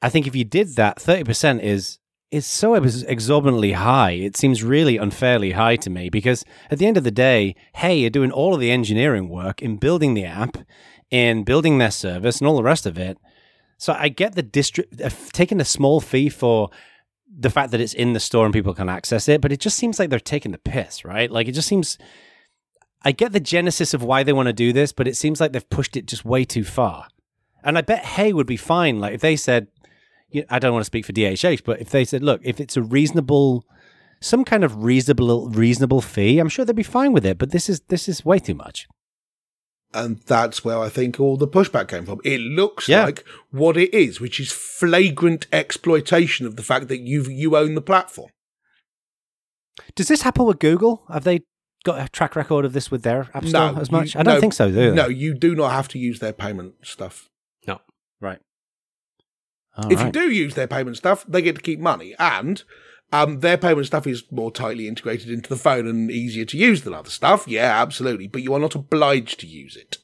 [0.02, 2.00] I think if you did that, 30% is
[2.34, 4.14] is so exorbitantly high.
[4.14, 8.00] It seems really unfairly high to me because at the end of the day, hey,
[8.00, 10.58] you're doing all of the engineering work in building the app,
[11.12, 13.20] in building their service and all the rest of it.
[13.78, 16.72] So I get the district uh, taking a small fee for
[17.32, 19.78] the fact that it's in the store and people can access it, but it just
[19.78, 21.30] seems like they're taking the piss, right?
[21.30, 22.00] Like it just seems.
[23.04, 25.52] I get the genesis of why they want to do this, but it seems like
[25.52, 27.08] they've pushed it just way too far.
[27.64, 29.00] And I bet Hey would be fine.
[29.00, 29.68] Like if they said,
[30.30, 32.78] you- I don't want to speak for DHH, but if they said, look, if it's
[32.78, 33.66] a reasonable,
[34.22, 37.38] some kind of reasonable reasonable fee, I'm sure they'd be fine with it.
[37.38, 38.88] But this is this is way too much.
[39.96, 42.20] and that's where I think all the pushback came from.
[42.24, 43.04] It looks Yeah.
[43.06, 47.76] like what it is, which is flagrant exploitation of the fact that you you own
[47.76, 48.32] the platform.
[49.96, 51.04] Does this happen with Google?
[51.12, 51.42] Have they
[51.84, 54.14] got a track record of this with their app store No, as much?
[54.16, 54.70] you- I don't no, think so.
[54.70, 54.92] Do they?
[54.92, 57.30] No, you do not have to use their payment stuff.
[57.68, 57.82] No.
[58.22, 58.40] Right.
[59.90, 62.16] if you do use their payment stuff, they get to keep money.
[62.20, 62.64] And
[63.12, 66.82] Um, their payment stuff is more tightly integrated into the phone and easier to use
[66.82, 67.48] than other stuff.
[67.48, 68.26] Yeah, absolutely.
[68.28, 70.00] But you are not obliged to use it.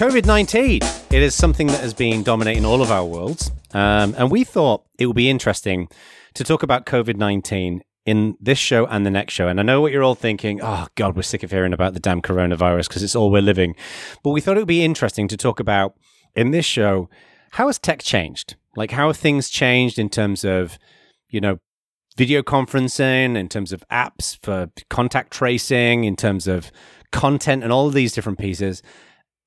[0.00, 0.80] COVID 19.
[1.10, 3.50] It is something that has been dominating all of our worlds.
[3.74, 5.90] Um, and we thought it would be interesting
[6.32, 9.46] to talk about COVID 19 in this show and the next show.
[9.46, 10.60] And I know what you're all thinking.
[10.62, 13.76] Oh, God, we're sick of hearing about the damn coronavirus because it's all we're living.
[14.24, 15.92] But we thought it would be interesting to talk about
[16.34, 17.10] in this show
[17.50, 18.54] how has tech changed?
[18.76, 20.78] Like, how have things changed in terms of,
[21.28, 21.58] you know,
[22.16, 26.72] video conferencing, in terms of apps for contact tracing, in terms of
[27.12, 28.82] content and all of these different pieces?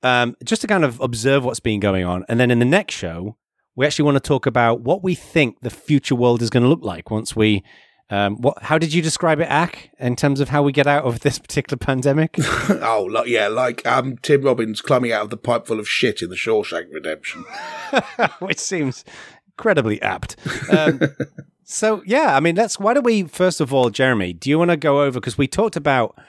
[0.04, 2.26] Um, just to kind of observe what's been going on.
[2.28, 3.38] And then in the next show,
[3.76, 6.70] we actually want to talk about what we think the future world is going to
[6.70, 7.64] look like once we.
[8.10, 8.62] Um, what?
[8.62, 11.40] How did you describe it, Aq, in terms of how we get out of this
[11.48, 12.36] particular pandemic?
[12.70, 16.22] oh, like, yeah, like um, Tim Robbins climbing out of the pipe full of shit
[16.22, 17.46] in the Shawshank Redemption,
[18.40, 19.06] which seems
[19.48, 20.36] incredibly apt.
[20.70, 21.00] Um,
[21.64, 22.78] so yeah, I mean, let's.
[22.78, 24.34] Why don't we first of all, Jeremy?
[24.34, 26.20] Do you want to go over because we talked about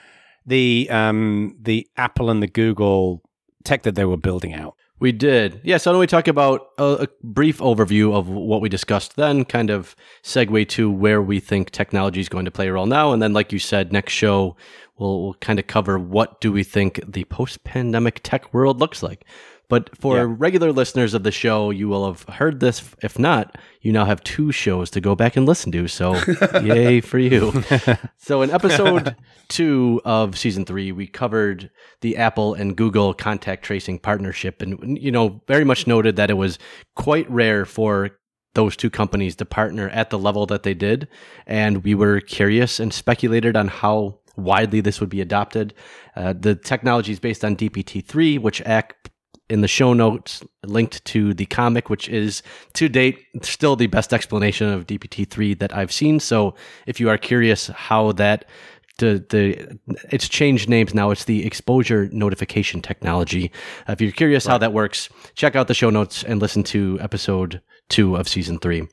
[0.45, 3.21] the um, the Apple and the Google
[3.65, 4.75] tech that they were building out.
[4.97, 5.59] We did.
[5.63, 9.69] Yeah, so we talk about a, a, brief overview of what we discussed then, kind
[9.69, 9.93] of
[10.23, 13.11] segue to where we think technology is going to play a role now.
[13.11, 14.55] And then, like you said, next show,
[14.97, 19.03] we'll, we'll kind of cover what do we think the post pandemic tech world looks
[19.03, 19.25] like.
[19.67, 20.25] But for yeah.
[20.27, 22.83] regular listeners of the show, you will have heard this.
[23.01, 25.87] If not, you now have two shows to go back and listen to.
[25.87, 26.15] So,
[26.61, 27.63] yay for you.
[28.17, 29.15] so, in episode
[29.47, 34.61] two of season three, we covered the Apple and Google contact tracing partnership.
[34.61, 36.59] And, you know, very much noted that it was
[36.95, 38.11] quite rare for
[38.53, 41.07] those two companies to partner at the level that they did.
[41.45, 45.73] And we were curious and speculated on how widely this would be adopted.
[46.15, 49.09] Uh, the technology is based on DPT3, which act
[49.49, 52.41] in the show notes linked to the comic, which is
[52.73, 56.19] to date still the best explanation of DPT3 that I've seen.
[56.19, 56.55] So
[56.87, 58.45] if you are curious how that
[58.97, 59.77] the the
[60.11, 61.11] it's changed names now.
[61.11, 63.51] It's the exposure notification technology.
[63.87, 64.53] If you're curious right.
[64.53, 68.59] how that works, check out the show notes and listen to episode two of season
[68.59, 68.87] three.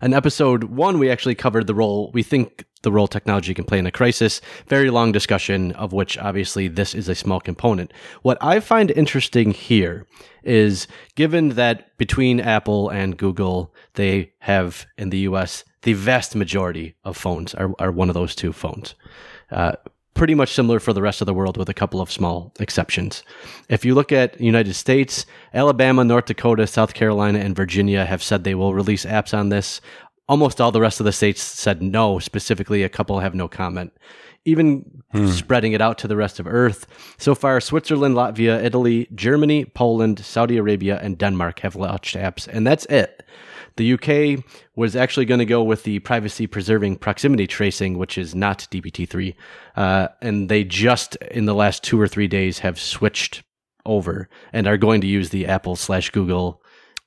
[0.00, 3.78] In episode one, we actually covered the role we think the role technology can play
[3.78, 4.40] in a crisis.
[4.66, 7.92] Very long discussion, of which obviously this is a small component.
[8.22, 10.06] What I find interesting here
[10.42, 16.96] is given that between Apple and Google, they have in the US, the vast majority
[17.04, 18.94] of phones are, are one of those two phones.
[19.50, 19.72] Uh,
[20.14, 23.22] pretty much similar for the rest of the world with a couple of small exceptions.
[23.68, 28.44] If you look at United States, Alabama, North Dakota, South Carolina, and Virginia have said
[28.44, 29.80] they will release apps on this.
[30.28, 33.92] Almost all the rest of the states said no, specifically a couple have no comment.
[34.44, 35.28] Even hmm.
[35.28, 36.86] spreading it out to the rest of Earth.
[37.16, 42.66] So far, Switzerland, Latvia, Italy, Germany, Poland, Saudi Arabia, and Denmark have launched apps, and
[42.66, 43.22] that's it.
[43.76, 44.44] The UK
[44.76, 49.34] was actually going to go with the privacy preserving proximity tracing, which is not DBT3.
[49.76, 53.42] Uh, and they just in the last two or three days have switched
[53.84, 56.61] over and are going to use the Apple slash Google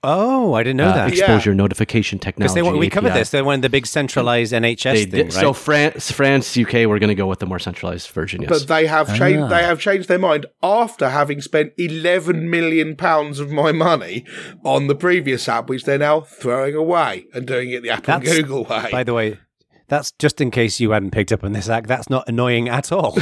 [0.05, 1.09] Oh, I didn't know uh, that.
[1.09, 1.57] Exposure yeah.
[1.57, 2.61] notification technology.
[2.61, 3.31] Because we covered this.
[3.31, 5.33] They wanted the big centralized NHS they, thing, right?
[5.33, 8.41] So France, France, UK, we're going to go with the more centralized version.
[8.41, 9.43] Yes, but they have changed.
[9.43, 9.47] Ah.
[9.47, 14.25] They have changed their mind after having spent eleven million pounds of my money
[14.63, 18.29] on the previous app, which they're now throwing away and doing it the Apple That's,
[18.29, 18.89] and Google way.
[18.91, 19.39] By the way,
[19.87, 21.87] that's just in case you hadn't picked up on this act.
[21.87, 23.11] That's not annoying at all.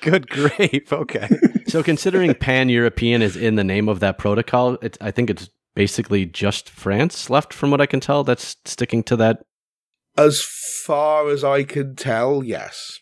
[0.00, 0.92] Good grief.
[0.92, 1.28] Okay.
[1.66, 5.48] So, considering pan European is in the name of that protocol, it, I think it's
[5.74, 9.44] basically just France left, from what I can tell, that's sticking to that.
[10.16, 13.00] As far as I can tell, yes.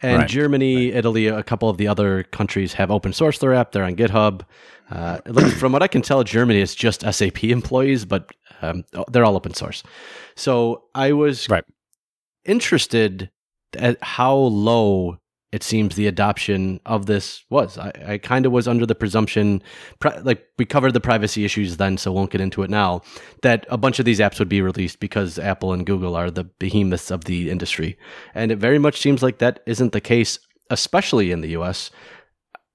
[0.00, 0.28] And right.
[0.28, 0.96] Germany, right.
[0.96, 3.72] Italy, a couple of the other countries have open sourced their app.
[3.72, 4.42] They're on GitHub.
[4.90, 5.18] Uh,
[5.58, 8.32] from what I can tell, Germany is just SAP employees, but
[8.62, 9.82] um, they're all open source.
[10.34, 11.64] So I was right.
[12.44, 13.30] interested
[13.76, 15.18] at how low
[15.50, 17.78] it seems the adoption of this was.
[17.78, 19.62] I, I kind of was under the presumption,
[20.22, 23.00] like we covered the privacy issues then, so won't get into it now,
[23.42, 26.44] that a bunch of these apps would be released because Apple and Google are the
[26.44, 27.98] behemoths of the industry.
[28.34, 30.38] And it very much seems like that isn't the case,
[30.68, 31.90] especially in the US.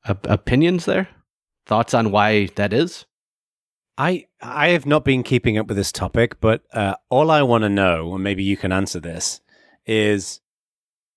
[0.07, 1.09] O- opinions there?
[1.67, 3.05] Thoughts on why that is?
[3.97, 7.63] I I have not been keeping up with this topic, but uh, all I want
[7.63, 9.41] to know, and maybe you can answer this,
[9.85, 10.39] is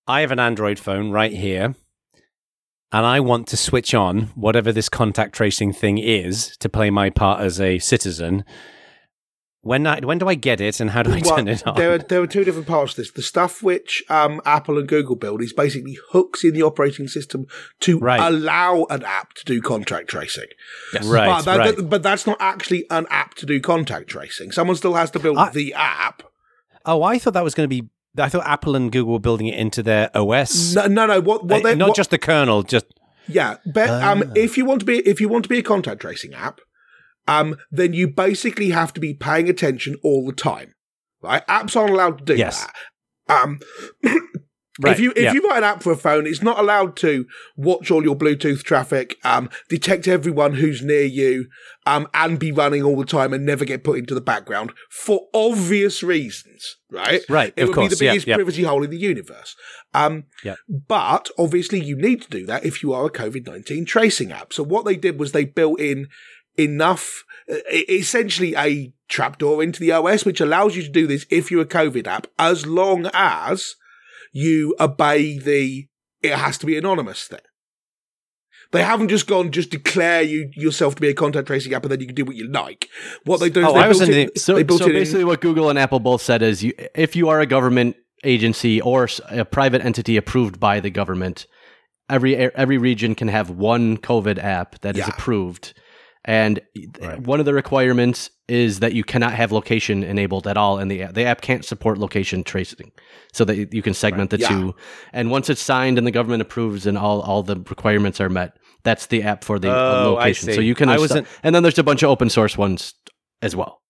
[0.06, 1.74] I have an Android phone right here,
[2.92, 7.10] and I want to switch on whatever this contact tracing thing is to play my
[7.10, 8.44] part as a citizen.
[9.62, 11.74] When I, when do I get it, and how do I Well, turn it on?
[11.74, 13.10] there are there are two different parts to this.
[13.10, 17.46] The stuff which um, Apple and Google build is basically hooks in the operating system
[17.80, 18.20] to Right.
[18.20, 20.46] allow an app to do contact tracing.
[21.02, 21.76] right, but, that- right.
[21.76, 24.52] that- but that's not actually an app to do contact tracing.
[24.52, 26.22] Someone still has to build I- the app.
[26.84, 27.88] oh, I thought that was going to be.
[28.18, 30.74] I thought Apple and Google were building it into their OS.
[30.74, 31.20] No, no, no.
[31.20, 31.44] What?
[31.44, 31.60] What?
[31.60, 32.86] Uh, they, not what- just the kernel, just
[33.28, 34.32] Yeah, but um, Ah.
[34.36, 36.60] if you want to be if you want to be a contact tracing app,
[37.28, 40.74] um, then you basically have to be paying attention all the time,
[41.22, 41.46] right?
[41.48, 42.64] Apps aren't allowed to do Yes.
[42.64, 42.74] that.
[43.42, 43.58] Um,
[44.78, 45.32] Right, If you if yeah.
[45.32, 47.24] you write an app for a phone, it's not allowed to
[47.56, 51.46] watch all your Bluetooth traffic, um, detect everyone who's near you,
[51.86, 55.28] um, and be running all the time and never get put into the background for
[55.32, 57.22] obvious reasons, right?
[57.28, 58.34] Right, It of would course, be the biggest yeah.
[58.36, 59.56] privacy hole in the universe.
[59.94, 60.56] Um, Yeah.
[60.68, 64.52] but obviously, you need to do that if you are a COVID 19 tracing app.
[64.52, 66.08] So, what they did was they built in
[66.58, 67.24] enough,
[67.72, 71.66] essentially a trapdoor into the OS, which allows you to do this if you're a
[71.66, 73.76] COVID app, as long as
[74.44, 75.86] you obey the
[76.22, 77.40] it has to be anonymous thing.
[78.72, 81.92] They haven't just gone, just declare you yourself to be a contact tracing app and
[81.92, 82.88] then you can do what you like.
[83.24, 85.24] What they do is Oh, they I was it, the- So, so it in- basically,
[85.24, 89.08] what Google and Apple both said is, you, if you are a government agency or
[89.30, 91.46] a private entity approved by the government,
[92.10, 95.14] every every region can have one COVID app that is Yeah.
[95.16, 95.72] approved,
[96.26, 96.60] and
[97.24, 101.02] one of the requirements is that you cannot have location enabled at all and the
[101.02, 101.14] app.
[101.14, 102.92] The app can't support location tracing,
[103.32, 104.48] so that you can segment the Yeah.
[104.48, 104.74] two.
[105.12, 108.56] And once it's signed and the government approves and all all the requirements are met,
[108.84, 110.52] that's the app for the Oh, location.
[110.52, 110.88] So you can.
[110.88, 112.94] I wasn't- and then there's a bunch of open source ones
[113.42, 113.80] as well.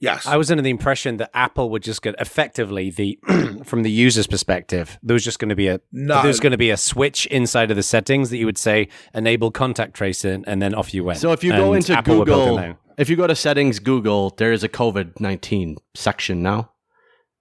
[0.00, 0.26] Yes.
[0.26, 3.18] I was under the impression that Apple would just get effectively the
[3.64, 4.98] from the user's perspective.
[5.02, 6.16] There was just going to be a No.
[6.16, 8.88] there was going to be a switch inside of the settings that you would say
[9.14, 11.18] enable contact tracing, and then off you went.
[11.20, 13.78] So if you go into Apple would build it Google, if you go to settings
[13.78, 16.72] Google, there is a COVID nineteen section now.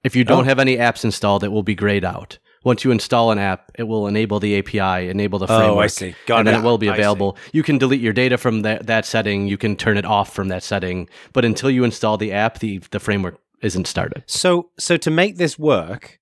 [0.03, 0.47] If you don't Oh.
[0.47, 2.39] have any apps installed, it will be grayed out.
[2.63, 5.77] Once you install an app, it will enable the API, enable the framework.
[5.77, 6.13] Oh, I see.
[6.25, 6.59] Got and then it.
[6.59, 7.37] it will be available.
[7.53, 9.47] You can delete your data from that, that setting.
[9.47, 11.07] You can turn it off from that setting.
[11.31, 14.23] But until you install the app, the, the framework isn't started.
[14.27, 16.19] So, so to make this work,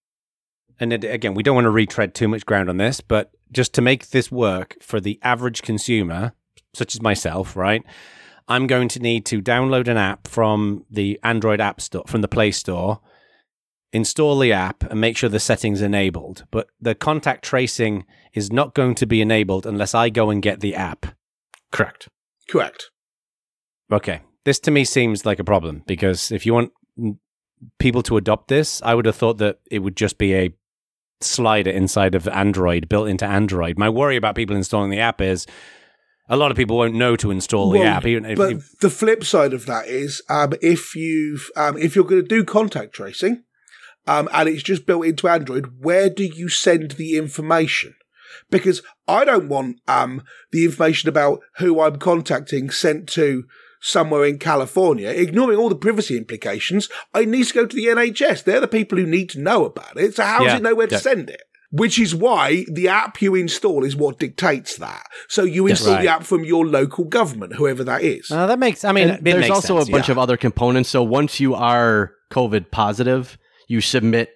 [0.79, 3.73] and it, again, we don't want to retread too much ground on this, but just
[3.73, 6.33] to make this work for the average consumer,
[6.73, 7.83] such as myself, right?
[8.47, 12.27] I'm going to need to download an app from the Android App Store, from the
[12.27, 13.01] Play Store,
[13.97, 16.45] install the app, and make sure the settings enabled.
[16.51, 20.61] But the contact tracing is not going to be enabled unless I go and get
[20.61, 21.05] the app.
[21.71, 22.07] Correct.
[22.49, 22.89] Correct.
[23.91, 24.21] Okay.
[24.45, 26.71] This to me seems like a problem because if you want
[27.79, 30.53] people to adopt this, I would have thought that it would just be a
[31.19, 33.77] slider inside of Android, built into Android.
[33.77, 35.45] My worry about people installing the app is
[36.29, 38.05] a lot of people won't know to install the Well, app.
[38.05, 41.95] Even if, but if- the flip side of that is um, if you've um, if
[41.95, 43.43] you're going to do contact tracing
[44.07, 47.95] um, and it's just built into Android, where do you send the information?
[48.49, 53.43] Because I don't want um, the information about who I'm contacting sent to
[53.81, 56.89] somewhere in California, ignoring all the privacy implications.
[57.13, 58.43] I need to go to the NHS.
[58.43, 60.15] They're the people who need to know about it.
[60.15, 60.97] So how does it know where yeah.
[60.97, 61.41] to send it?
[61.69, 65.03] Which is why the app you install is what dictates that.
[65.27, 66.03] So you install Right.
[66.03, 68.31] the app from your local government, whoever that is.
[68.31, 68.85] Uh, that makes.
[68.85, 70.13] I mean, And it there's also sense, a bunch yeah.
[70.13, 70.89] of other components.
[70.89, 73.37] So once you are COVID positive,
[73.68, 74.32] you submit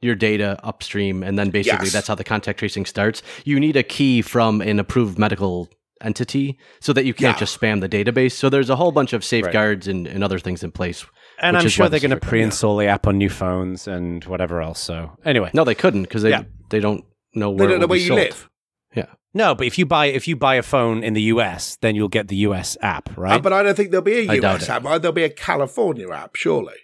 [0.00, 1.92] your data upstream, and then basically Yes.
[1.92, 3.22] that's how the contact tracing starts.
[3.44, 5.68] You need a key from an approved medical
[6.02, 7.40] entity so that you can't Yeah.
[7.40, 8.32] just spam the database.
[8.32, 11.06] So there's a whole bunch of safeguards and, and other things in place.
[11.38, 14.80] and I'm sure they're going to pre-install the app on new phones and whatever else.
[14.80, 16.44] So anyway, No, they couldn't because they Yeah.
[16.70, 18.20] they don't know They where don't know where you sold.
[18.20, 18.48] live.
[18.94, 19.06] Yeah.
[19.34, 22.08] No, but if you buy if you buy a phone in the US, then you'll
[22.08, 23.42] get the US app, Uh, right?
[23.42, 24.70] but I don't think there'll be a I doubt US it.
[24.70, 24.82] app.
[25.02, 26.74] There'll be a California app, surely.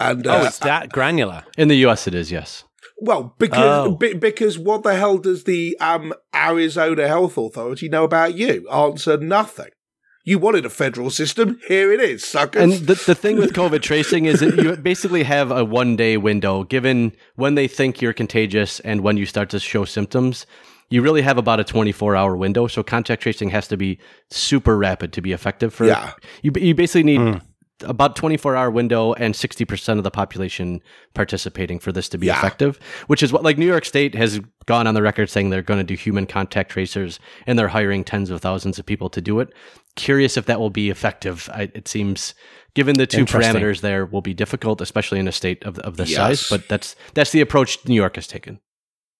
[0.00, 1.44] And oh, uh, it's that granular.
[1.56, 2.64] In the U.S., it is yes.
[2.98, 3.96] well, because Oh.
[3.96, 8.68] be- because what the hell does the um, Arizona Health Authority know about you?
[8.70, 9.70] Answer nothing.
[10.26, 11.60] You wanted a federal system.
[11.68, 12.62] Here it is, suckers.
[12.62, 16.16] And the, the thing with COVID tracing is that you basically have a one day
[16.16, 20.46] window given when they think you're contagious and when you start to show symptoms.
[20.88, 22.66] You really have about a 24 hour window.
[22.68, 23.98] So contact tracing has to be
[24.30, 26.12] super rapid to be effective for Yeah.
[26.42, 27.40] You, you basically need
[27.84, 30.80] about 24 hour window and 60% of the population
[31.14, 32.38] participating for this to be Yeah.
[32.38, 35.62] effective, which is what like New York State has gone on the record saying they're
[35.62, 39.20] going to do human contact tracers and they're hiring tens of thousands of people to
[39.20, 39.52] do it.
[39.96, 41.48] Curious if that will be effective.
[41.52, 42.34] I, it seems
[42.74, 46.10] given the two parameters there will be difficult, especially in a state of, of this
[46.10, 46.18] Yes.
[46.18, 48.58] size, but that's that's the approach New York has taken.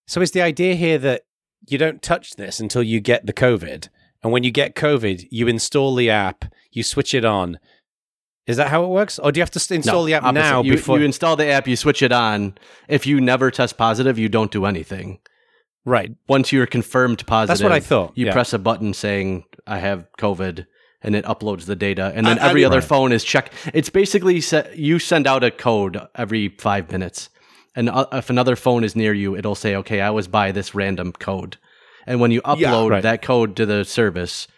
[0.07, 1.23] So is the idea here that
[1.69, 3.89] you don't touch this until you get the COVID,
[4.23, 7.59] and when you get COVID, you install the app, you switch it on,
[8.47, 10.35] Is that how it works, or do you have to install No, the app opposite.
[10.43, 10.99] now you, before?
[10.99, 12.59] you install the app, you switch it on.
[12.89, 15.19] If you never test positive, you don't do anything.
[15.87, 16.13] right.
[16.29, 18.33] Once you're confirmed positive, that's what I thought, You yeah.
[18.33, 20.67] press a button saying "I have COVID,"
[21.03, 22.89] and it uploads the data, and then And- every and- other Right.
[22.89, 23.51] phone is check.
[23.75, 24.43] It's basically
[24.75, 27.29] you send out a code every five minutes,
[27.77, 30.75] and uh, if another phone is near you, it'll say, "Okay, I was by this
[30.75, 31.57] random code,"
[32.07, 33.03] and when you upload Right.
[33.03, 34.49] that code to the service.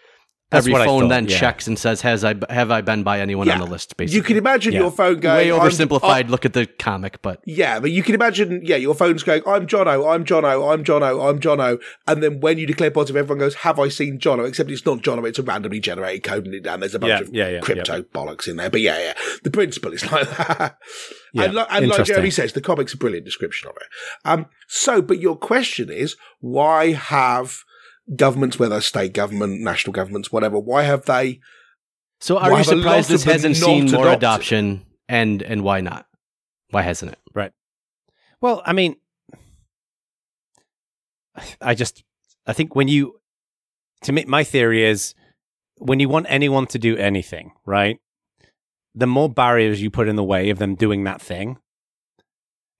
[0.50, 1.38] That's every what I phone thought, then yeah.
[1.38, 4.22] checks and says, "Has I have I been by anyone on the list?" Basically, You
[4.22, 4.80] can imagine Yeah.
[4.80, 5.36] your phone going.
[5.38, 6.28] way "I'm- oversimplified.
[6.28, 9.66] Look at the comic, but Yeah, but you can imagine, yeah, your phone's going, I'm
[9.66, 11.80] Jono, I'm Jono, I'm Jono, I'm Jono.
[12.06, 14.46] And then when you declare positive, everyone goes, Have I seen Jono?
[14.46, 17.20] Except it's not Jono, it's a randomly generated code and and there's a bunch Yeah,
[17.20, 18.70] of yeah, yeah, crypto bollocks in there.
[18.70, 20.78] But yeah, yeah, the principle is like that.
[21.32, 22.04] Yeah, and like, and like.
[22.04, 23.88] Jeremy says, the comic's a brilliant description of it.
[24.24, 27.64] Um, so, but your question is, why have
[28.14, 31.40] governments, whether state government, national governments, whatever, why have they
[32.20, 34.18] So are you have a lot surprised this hasn't not seen more adopted?
[34.18, 36.06] adoption and and why not?
[36.70, 37.18] Why hasn't it?
[37.34, 37.52] Right.
[38.40, 38.96] Well, I mean,
[41.60, 42.04] I just,
[42.46, 43.20] I think when you,
[44.02, 45.14] to me, my theory is
[45.76, 47.98] when you want anyone to do anything, right?
[48.94, 51.58] The more barriers you put in the way of them doing that thing,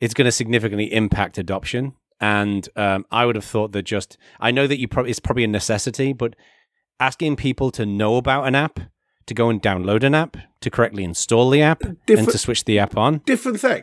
[0.00, 1.94] it's going to significantly impact adoption.
[2.20, 5.44] And um, I would have thought that just, I know that you probably, it's probably
[5.44, 6.34] a necessity, but
[6.98, 8.80] asking people to know about an app,
[9.26, 12.78] to go and download an app, to correctly install the app, and to switch the
[12.78, 13.18] app on.
[13.26, 13.82] different thing.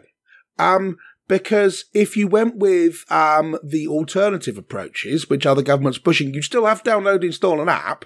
[0.57, 6.41] Um, because if you went with um, the alternative approaches, which other governments pushing, you
[6.41, 8.05] still have to download install an app.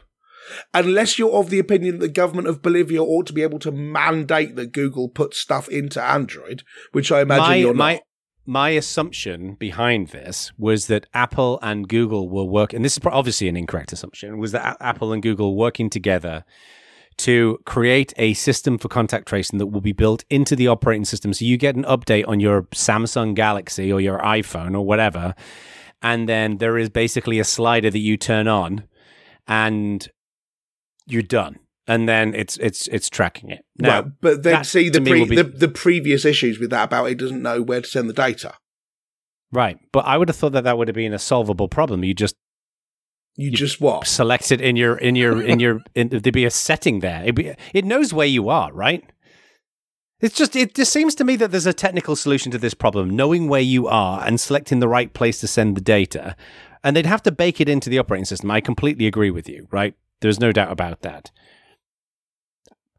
[0.74, 3.72] Unless you're of the opinion that the government of Bolivia ought to be able to
[3.72, 6.64] mandate that Google put stuff into Android,
[6.94, 7.78] which I imagine my, you're not.
[7.78, 8.02] my
[8.70, 13.58] assumption behind this was that Apple and Google were working, and this is obviously an
[13.58, 16.46] incorrect assumption, was that Apple and Google working together
[17.18, 21.34] to create a system for contact tracing that will be built into the operating system.
[21.34, 25.36] So you get an update on your Samsung Galaxy or your iPhone or whatever,
[26.02, 28.84] and then there is basically a slider that you turn on,
[29.48, 30.08] and
[31.06, 31.60] you're done.
[31.88, 33.64] And then it's it's it's tracking it.
[33.78, 37.06] Now, Right, but then see the, pre- be- the the previous issues with that about
[37.10, 38.56] it doesn't know where to send the data.
[39.52, 42.04] right, but I would have thought that that would have been a solvable problem.
[42.04, 42.36] You just
[43.38, 44.06] You, just what?
[44.08, 47.22] select it in your in your in your in, there'd be a setting there.
[47.24, 49.04] It'd be, it knows where you are, right?
[50.20, 53.12] It's just it just seems to me that there's a technical solution to this problem,
[53.16, 56.36] knowing where you are and selecting the right place to send the data.
[56.84, 58.50] And they'd have to bake it into the operating system.
[58.52, 59.94] I completely agree with you, right?
[60.22, 61.32] There's no doubt about that.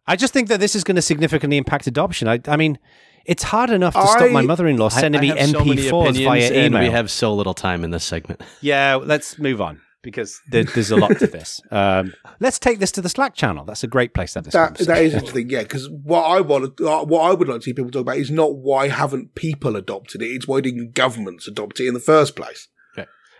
[0.09, 2.27] I just think that this is going to significantly impact adoption.
[2.29, 2.79] I, I mean,
[3.27, 6.07] it's hard enough to stop my mother-in-law sending I me have so many MP4s via
[6.07, 6.83] opinions, and email.
[6.83, 8.43] we have so little time in this segment.
[8.61, 11.61] Yeah, let's move on because there, there's a lot to this.
[11.71, 13.65] Um, let's take this to the Slack channel.
[13.67, 15.63] That's a great place to have this That that is interesting, yeah.
[15.63, 18.31] Because what I want, uh, what I would like to see people talk about is
[18.31, 22.35] not why haven't people adopted it; it's why didn't governments adopt it in the first
[22.35, 22.69] place.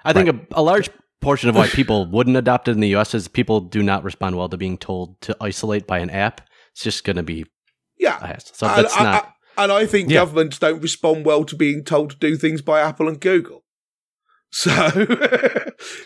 [0.05, 0.91] I think a, a large
[1.21, 3.15] portion of why people wouldn't adopt it in the U.S.
[3.15, 6.41] is people do not respond well to being told to isolate by an app.
[6.79, 7.45] It's just going to be
[7.99, 8.55] Yeah, a hassle.
[8.55, 9.25] So and, that's I, not.
[9.57, 10.21] I- and I think Yeah.
[10.21, 13.65] governments don't respond well to being told to do things by Apple and Google.
[14.53, 14.71] So,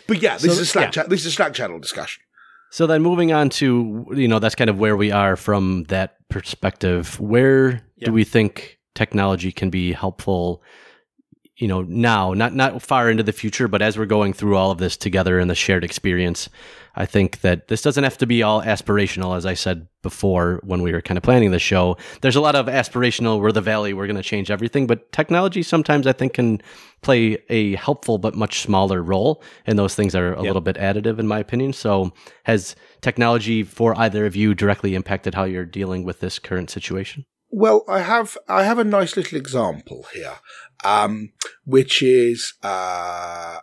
[0.07, 0.89] but yeah, this So, is a Slack yeah.
[1.03, 1.09] chat.
[1.09, 2.23] This is a Slack channel discussion.
[2.71, 6.15] So then moving on to, you know, that's kind of where we are from that
[6.29, 7.19] perspective.
[7.19, 8.05] Where Yeah.
[8.07, 10.63] do we think technology can be helpful,
[11.57, 14.71] you know, now, not not far into the future, but as we're going through all
[14.71, 16.49] of this together in the shared experience,
[16.95, 20.81] I think that this doesn't have to be all aspirational, as I said before when
[20.81, 21.95] we were kind of planning the show.
[22.21, 25.61] There's a lot of aspirational, we're the valley, we're going to change everything, but technology
[25.63, 26.59] sometimes I think can
[27.01, 30.43] play a helpful but much smaller role, and those things are a Yep.
[30.43, 31.73] little bit additive in my opinion.
[31.73, 32.11] So,
[32.45, 37.25] has technology for either of you directly impacted how you're dealing with this current situation?
[37.55, 40.37] Well, I have I have a nice little example here,
[40.83, 41.33] um,
[41.65, 43.59] which is uh,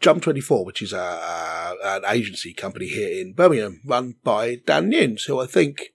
[0.00, 4.56] Jump Twenty Four, which is a, a an agency company here in Birmingham, run by
[4.66, 5.92] Dan Nunes, who I think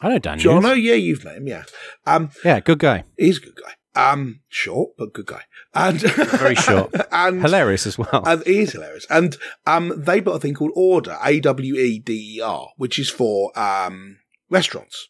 [0.00, 0.38] I know Dan.
[0.38, 0.64] John.
[0.64, 1.64] Oh, yeah, you've met him, yeah.
[2.06, 3.04] Um, Yeah, good guy.
[3.18, 3.74] he's a good guy.
[4.12, 5.42] Um, short but good guy,
[5.74, 6.00] and
[6.38, 6.94] Very short.
[7.12, 8.22] and Hilarious as well.
[8.24, 9.04] and he is hilarious.
[9.10, 12.98] And um, they built a thing called Aweder, A W E D E R, which
[13.00, 14.18] is for um,
[14.48, 15.08] restaurants,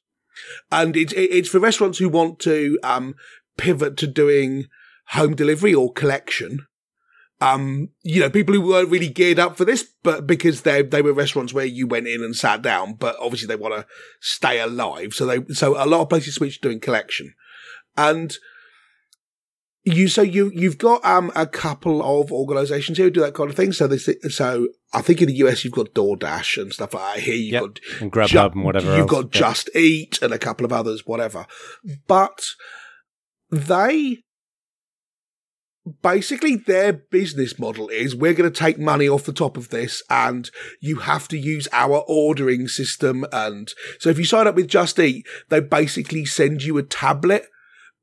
[0.71, 3.15] and it's it's for restaurants who want to um,
[3.57, 4.67] pivot to doing
[5.09, 6.67] home delivery or collection.
[7.43, 11.03] Um, you know, people who weren't really geared up for this, but because they they
[11.03, 13.87] were restaurants where you went in and sat down, but obviously they want to
[14.21, 17.35] stay alive, so they so a lot of places switched to doing collection,
[17.97, 18.37] and
[19.85, 23.49] you so you you've got um a couple of organisations here who do that kind
[23.51, 23.73] of thing.
[23.73, 27.23] So this so I think in the US you've got DoorDash and stuff like that.
[27.23, 27.63] Here you've Yep.
[27.63, 29.11] got And Grubhub Ju- and whatever You've else.
[29.11, 29.33] got Yep.
[29.33, 31.47] Just Eat and a couple of others, whatever.
[32.07, 32.45] But
[33.51, 34.19] they
[36.03, 40.03] basically their business model is we're going to take money off the top of this
[40.11, 40.51] and
[40.81, 44.99] you have to use our ordering system and so if you sign up with Just
[44.99, 47.47] Eat they basically send you a tablet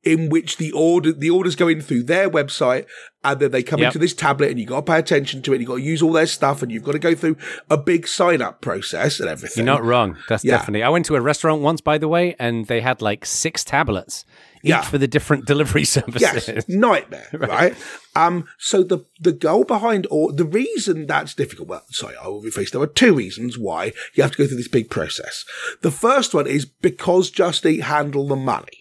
[0.04, 2.86] in which the order the orders go in through their website
[3.24, 3.88] and then they come Yep.
[3.88, 6.02] into this tablet and you got to pay attention to it you got to use
[6.02, 7.36] all their stuff and you've got to go through
[7.70, 10.18] a big sign up process and everything You're not wrong.
[10.30, 10.58] That's Yeah.
[10.58, 10.84] definitely.
[10.84, 14.24] I went to a restaurant once, by the way, and they had like six tablets,
[14.64, 14.82] each Yeah.
[14.82, 16.48] for the different delivery services.
[16.48, 17.76] Yes, nightmare, right.
[18.16, 21.68] Um, so the the goal behind or the reason that's difficult.
[21.68, 22.70] Well, sorry, I will rephrase.
[22.72, 25.44] There are two reasons why you have to go through this big process.
[25.82, 28.77] The first one is because Just Eat handle the money,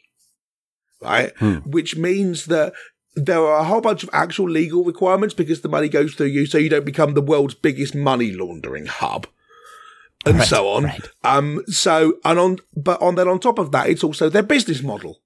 [1.00, 1.32] right?
[1.64, 2.72] Which means that
[3.14, 6.46] there are a whole bunch of actual legal requirements because the money goes through you,
[6.46, 9.26] so you don't become the world's biggest money laundering hub.
[10.24, 10.84] And so on.
[10.84, 11.08] right.
[11.22, 14.82] Um, so, and on, but on then on top of that, it's also their business
[14.82, 15.20] model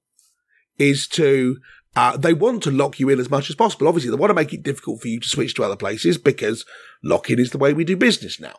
[0.78, 1.58] is to
[1.96, 3.88] uh, they want to lock you in as much as possible.
[3.88, 6.64] Obviously, they want to make it difficult for you to switch to other places because
[7.02, 8.54] lock in is the way we do business now.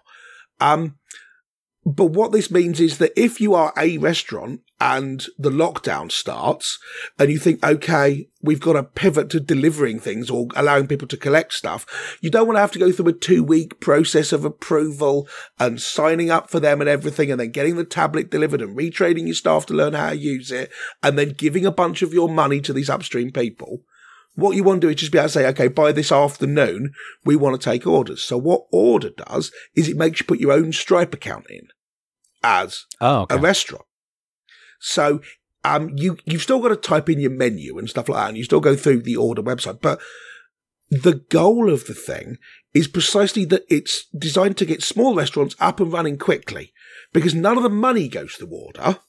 [0.60, 0.98] Um,
[1.84, 6.78] but what this means is that if you are a restaurant and the lockdown starts
[7.18, 11.18] and you think, okay, we've got to pivot to delivering things or allowing people to
[11.18, 14.46] collect stuff, you don't want to have to go through a two week process of
[14.46, 15.28] approval
[15.60, 19.26] and signing up for them and everything and then getting the tablet delivered and retraining
[19.26, 20.72] your staff to learn how to use it
[21.02, 23.82] and then giving a bunch of your money to these upstream people.
[24.36, 26.94] What you want to do is just be able to say, okay, by this afternoon,
[27.26, 28.22] we want to take orders.
[28.22, 31.68] So what Aweder does is it makes you put your own Stripe account in
[32.44, 33.36] as Oh, okay.
[33.36, 33.86] a restaurant.
[34.80, 35.22] So
[35.64, 38.38] um, you you've still got to type in your menu and stuff like that, and
[38.38, 39.82] you still go through the Aweder website.
[39.82, 40.00] But
[40.90, 42.38] the goal of the thing
[42.74, 46.74] is precisely that it's designed to get small restaurants up and running quickly
[47.14, 49.00] because none of the money goes to Aweder.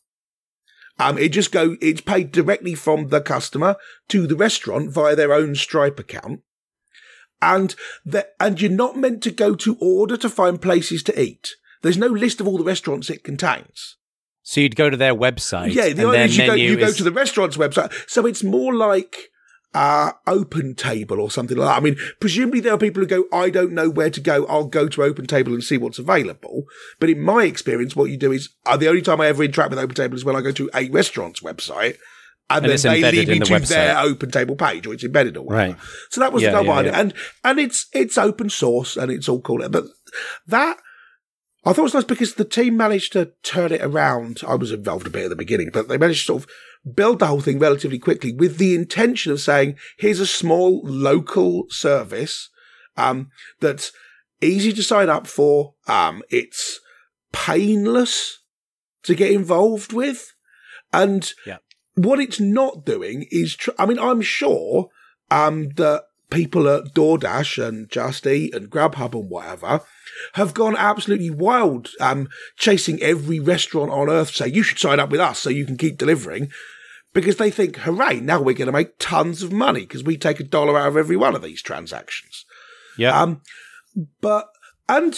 [0.98, 3.76] Um, it just go it's paid directly from the customer
[4.08, 6.40] to the restaurant via their own Stripe account.
[7.40, 7.74] And
[8.04, 11.56] that and you're not meant to go to Aweder to find places to eat.
[11.82, 13.96] There's no list of all the restaurants it contains.
[14.42, 15.74] so you'd go to their website.
[15.74, 17.92] Yeah, the and idea is you go, menu you go to the restaurant's website.
[18.08, 19.31] So it's more like
[19.74, 21.76] uh, Open Table or something like that.
[21.76, 24.46] I mean, presumably there are people who go, I don't know where to go.
[24.46, 26.64] I'll go to Open Table and see what's available.
[27.00, 29.70] But in my experience, what you do is uh, the only time I ever interact
[29.70, 31.96] with Open Table is when I go to a restaurant's website.
[32.50, 35.38] And, And then they lead me the to their open table page, or it's embedded
[35.38, 35.72] or whatever.
[35.72, 35.80] Right.
[36.10, 36.92] So that was Yeah, the goal yeah, behind yeah.
[36.92, 37.14] it, and
[37.44, 39.66] and it's it's open source and it's all cool.
[39.70, 39.84] But
[40.48, 40.76] that
[41.64, 44.40] I thought it was nice because the team managed to turn it around.
[44.46, 47.20] I was involved a bit at the beginning, but they managed to sort of build
[47.20, 52.48] the whole thing relatively quickly with the intention of saying, here's a small local service
[52.96, 53.92] um, that's
[54.40, 55.74] easy to sign up for.
[55.86, 56.80] Um, it's
[57.32, 58.40] painless
[59.04, 60.32] to get involved with.
[60.92, 61.58] And Yeah.
[61.94, 64.88] what it's not doing is, tr- I mean, I'm sure
[65.30, 69.80] um, that people at DoorDash and Just Eat and Grubhub and whatever
[70.34, 75.10] have gone absolutely wild, um, chasing every restaurant on earth, say you should sign up
[75.10, 76.50] with us so you can keep delivering,
[77.12, 80.40] because they think, hooray, now we're going to make tons of money because we take
[80.40, 82.44] a dollar out of every one of these transactions.
[82.96, 83.20] yeah.
[83.20, 83.42] Um,
[84.20, 84.48] but
[84.88, 85.14] and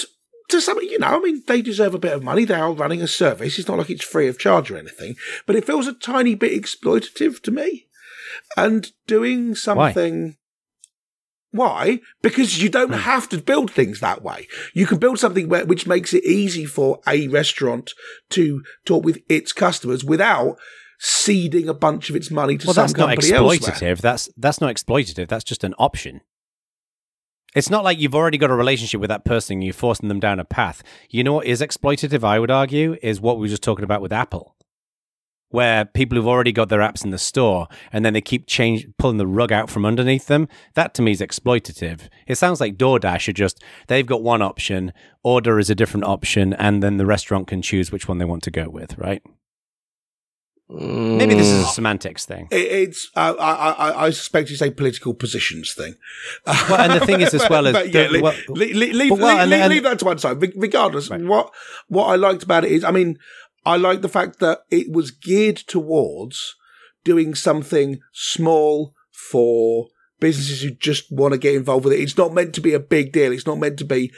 [0.49, 2.45] to some, you know, I mean, they deserve a bit of money.
[2.45, 3.59] They are running a service.
[3.59, 5.17] It's not like it's free of charge or anything,
[5.47, 7.87] but it feels a tiny bit exploitative to me.
[8.57, 10.27] And doing something.
[10.27, 10.37] Why?
[12.23, 12.99] Because you don't hmm.
[12.99, 14.49] have to build things that way.
[14.75, 17.93] You can build something where, which makes it easy for a restaurant
[18.31, 20.59] to talk with its customers without
[20.99, 23.59] ceding a bunch of its money to well, some that's not company elsewhere.
[23.59, 24.01] exploitative.
[24.01, 25.29] That's that's not exploitative.
[25.29, 26.21] That's just an option.
[27.55, 30.19] It's not like you've already got a relationship with that person and you're forcing them
[30.19, 30.83] down a path.
[31.09, 34.03] You know what is exploitative, I would argue, is what we were just talking about
[34.03, 34.54] with Apple.
[35.55, 38.87] Where people who've already got their apps in the store and then they keep change
[38.99, 40.49] pulling the rug out from underneath them.
[40.75, 42.09] That to me is exploitative.
[42.27, 44.93] It sounds like DoorDash are just they've got one option,
[45.25, 48.43] Aweder is a different option, and then the restaurant can choose which one they want
[48.43, 49.23] to go with, right?
[50.67, 52.49] Maybe this is a semantics thing.
[52.51, 52.57] It,
[52.89, 53.53] it's, uh, I,
[53.91, 55.95] I, I suspect it's a political positions thing.
[56.47, 59.11] Well, and the thing is as well as But yeah, the- well- le- le- leave,
[59.13, 60.41] well, leave- and- leave- that to one side.
[60.41, 61.53] Re- Regardless, what
[61.89, 63.19] what I liked about it is, I mean,
[63.65, 66.55] I like the fact that it was geared towards
[67.05, 69.89] doing something small for
[70.21, 72.01] businesses who just want to get involved with it.
[72.01, 73.33] It's not meant to be a big deal.
[73.33, 74.13] It's not meant to be.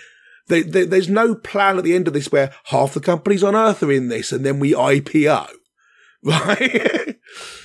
[0.49, 3.57] There, there, there's no plan at the end of this where half the companies on
[3.57, 5.49] Earth are in this, and then we IPO,
[6.23, 7.17] right?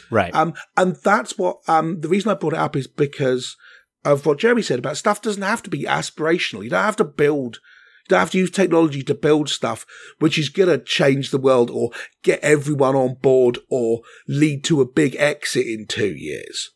[0.10, 0.36] Right.
[0.36, 3.56] Um, and that's what um, the reason I brought it up is because
[4.04, 6.64] of what Jeremy said about stuff doesn't have to be aspirational.
[6.64, 7.60] You don't have to build.
[8.04, 9.86] You don't have to use technology to build stuff
[10.20, 11.92] which is going to change the world or
[12.24, 16.72] get everyone on board or lead to a big exit in two years.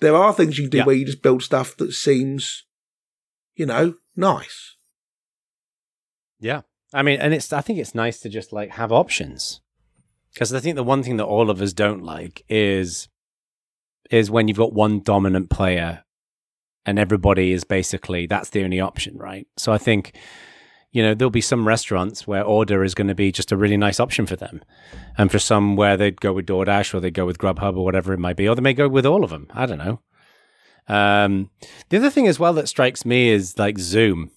[0.00, 0.84] There are things you can do Yeah.
[0.84, 2.64] where you just build stuff that seems,
[3.56, 4.76] you know, nice.
[6.40, 6.62] Yeah.
[6.92, 9.60] I mean, and it's I think it's nice to just like have options.
[10.32, 13.08] Because I think the one thing that all of us don't like is
[14.10, 16.04] is when you've got one dominant player
[16.88, 19.46] and everybody is basically that's the only option, right?
[19.58, 20.16] So I think
[20.90, 23.76] you know there'll be some restaurants where Aweder is going to be just a really
[23.76, 24.62] nice option for them,
[25.18, 28.14] and for some where they'd go with DoorDash or they'd go with Grubhub or whatever
[28.14, 29.48] it might be, or they may go with all of them.
[29.52, 30.00] I don't know.
[30.88, 31.50] Um,
[31.90, 34.30] the other thing as well that strikes me is like Zoom.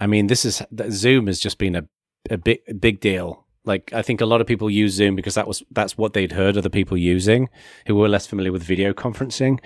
[0.00, 1.84] I mean, this is Zoom has just been a
[2.30, 3.46] a big a big deal.
[3.66, 6.32] Like I think a lot of people use Zoom because that was that's what they'd
[6.32, 7.50] heard other people using
[7.86, 9.58] who were less familiar with video conferencing.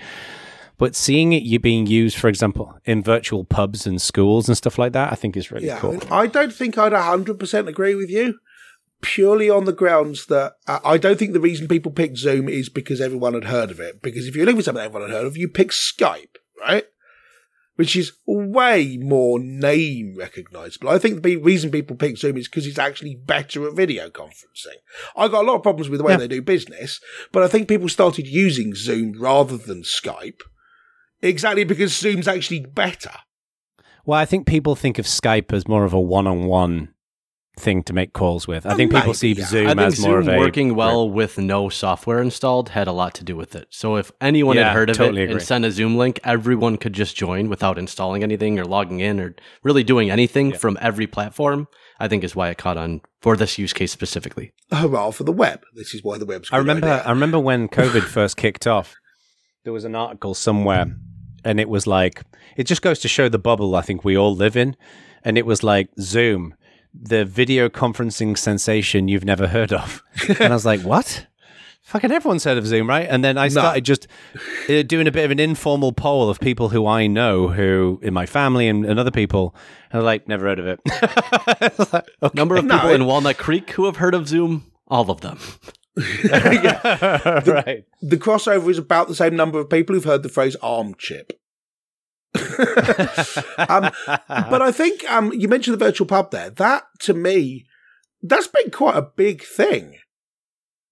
[0.77, 4.77] But seeing it you being used, for example, in virtual pubs and schools and stuff
[4.77, 5.99] like that, I think is really Yeah, cool.
[6.11, 8.37] I, don't think I'd 100% agree with you.
[9.01, 12.69] Purely on the grounds that uh, I don't think the reason people picked Zoom is
[12.69, 14.01] because everyone had heard of it.
[14.01, 16.85] Because if you're looking for something everyone had heard of, you pick Skype, right?
[17.75, 20.89] Which is way more name recognizable.
[20.89, 24.77] I think the reason people pick Zoom is because it's actually better at video conferencing.
[25.15, 26.17] I got a lot of problems with the way Yeah.
[26.17, 26.99] they do business,
[27.31, 30.41] but I think people started using Zoom rather than Skype
[31.21, 33.11] exactly because Zoom's actually better.
[34.05, 36.93] Well, I think people think of Skype as more of a one-on-one
[37.59, 38.65] thing to make calls with.
[38.67, 39.43] I Oh, think people see yeah.
[39.45, 42.91] Zoom I think as more of a working well with no software installed had a
[42.91, 43.67] lot to do with it.
[43.71, 45.33] So if anyone Yeah, had heard of totally it agree.
[45.37, 49.19] and sent a Zoom link, everyone could just join without installing anything or logging in
[49.19, 51.67] or really doing anything from every platform.
[51.99, 54.53] I think is why it caught on for this use case specifically.
[54.71, 55.63] Oh, well, for the web.
[55.73, 56.87] This is why the web's a I good remember.
[56.89, 57.03] idea.
[57.05, 58.95] I remember when COVID first kicked off.
[59.63, 60.95] There was an article somewhere,
[61.47, 62.21] and it was like
[62.55, 64.75] it just goes to show the bubble I think we all live in,
[65.23, 66.53] and it was like Zoom,
[66.93, 71.27] the video conferencing sensation you've never heard of, and I was like, what?
[71.83, 73.07] Fucking everyone's heard of Zoom, right?
[73.09, 74.07] And then I started just
[74.69, 78.13] uh, doing a bit of an informal poll of people who I know, who in
[78.13, 79.55] my family and, and other people,
[79.93, 80.81] and like, never heard of it.
[81.93, 82.31] Like, okay.
[82.33, 85.21] Number of No, people it- in Walnut Creek who have heard of Zoom, all of
[85.21, 85.39] them.
[86.31, 87.85] right.
[88.01, 91.33] the crossover is about the same number of people who've heard the phrase arm chip.
[92.37, 93.89] um,
[94.27, 96.51] but I think um, you mentioned the virtual pub there.
[96.51, 97.65] That to me,
[98.21, 99.97] that's been quite a big thing.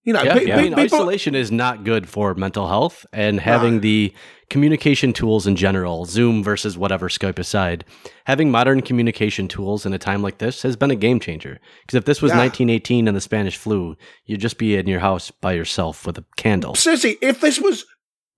[0.06, 3.06] You know, Yeah, pe- I pe- mean, people, isolation is not good for mental health,
[3.12, 4.14] and having the
[4.52, 7.84] communication tools in general, Zoom versus whatever Skype aside,
[8.26, 11.60] having modern communication tools in a time like this has been a game changer.
[11.82, 12.38] Because if this was Yeah.
[12.38, 16.26] 1918 and the Spanish flu, you'd just be in your house by yourself with a
[16.38, 16.76] candle.
[16.76, 17.86] seriously, if this was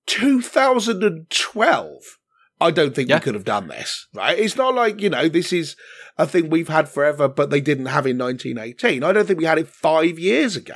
[0.06, 1.90] 2012,
[2.60, 3.18] I don't think Yeah.
[3.18, 4.08] we could have done this.
[4.14, 4.40] Right?
[4.40, 5.76] It's not like you know this is
[6.18, 9.04] a thing we've had forever, but they didn't have in 1918.
[9.04, 10.76] I don't think we had it five years ago.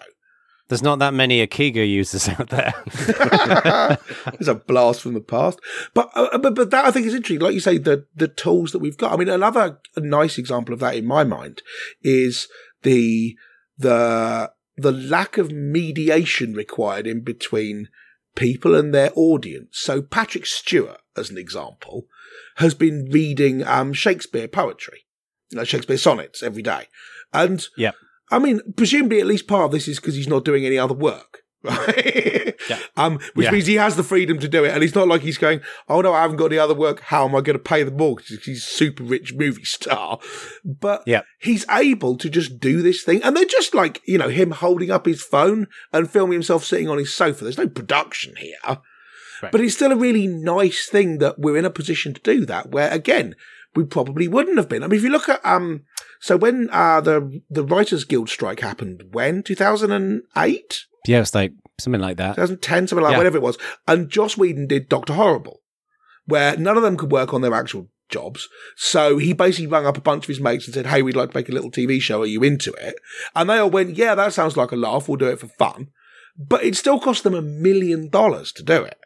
[0.72, 2.74] There's not that many Ekiga users out there.
[4.40, 5.60] it's a blast from the past.
[5.94, 7.42] But, uh, but but that I think is interesting.
[7.42, 9.12] Like you say, the the tools that we've got.
[9.12, 11.62] I mean, another nice example of that in my mind
[12.02, 12.48] is
[12.84, 13.36] the
[13.78, 17.90] the the lack of mediation required in between
[18.36, 19.78] people and their audience.
[19.78, 22.06] So Patrick Stewart, as an example,
[22.56, 25.02] has been reading um, Shakespeare poetry,
[25.50, 26.88] you know, Shakespeare sonnets every day,
[27.34, 27.96] and Yep.
[28.32, 30.94] I mean, presumably at least part of this is because he's not doing any other
[30.96, 31.40] work.
[31.64, 32.56] Right.
[32.70, 32.80] Yeah.
[32.98, 33.52] Um, which Yeah.
[33.52, 34.72] means he has the freedom to do it.
[34.74, 37.02] And it's not like he's going, Oh no, I haven't got any other work.
[37.02, 40.18] How am I going to pay the mortgage?" He's a super rich movie star.
[40.66, 41.22] But Yeah.
[41.40, 43.22] he's able to just do this thing.
[43.24, 46.90] And they're just like, you know, him holding up his phone and filming himself sitting
[46.90, 47.44] on his sofa.
[47.44, 48.58] There's no production here.
[48.66, 49.52] Right.
[49.52, 52.70] But it's still a really nice thing that we're in a position to do that,
[52.72, 53.36] where again,
[53.76, 54.84] we probably wouldn't have been.
[54.84, 55.84] I mean, if you look at, um,
[56.20, 59.44] so when, uh, the, the Writers Guild strike happened, when?
[59.44, 60.86] 2008?
[61.08, 62.36] yeah, it's like something like that.
[62.36, 63.18] 2010, something like Yeah.
[63.18, 63.58] whatever it was.
[63.88, 65.62] And Joss Whedon did Doctor Horrible,
[66.26, 68.48] where none of them could work on their actual jobs.
[68.76, 71.32] So he basically rang up a bunch of his mates and said, Hey, we'd like
[71.32, 72.22] to make a little TV show.
[72.22, 72.96] Are you into it?
[73.36, 75.08] And they all went, Yeah, that sounds like a laugh.
[75.08, 75.88] We'll do it for fun.
[76.38, 78.98] But it still cost them a million dollars to do it.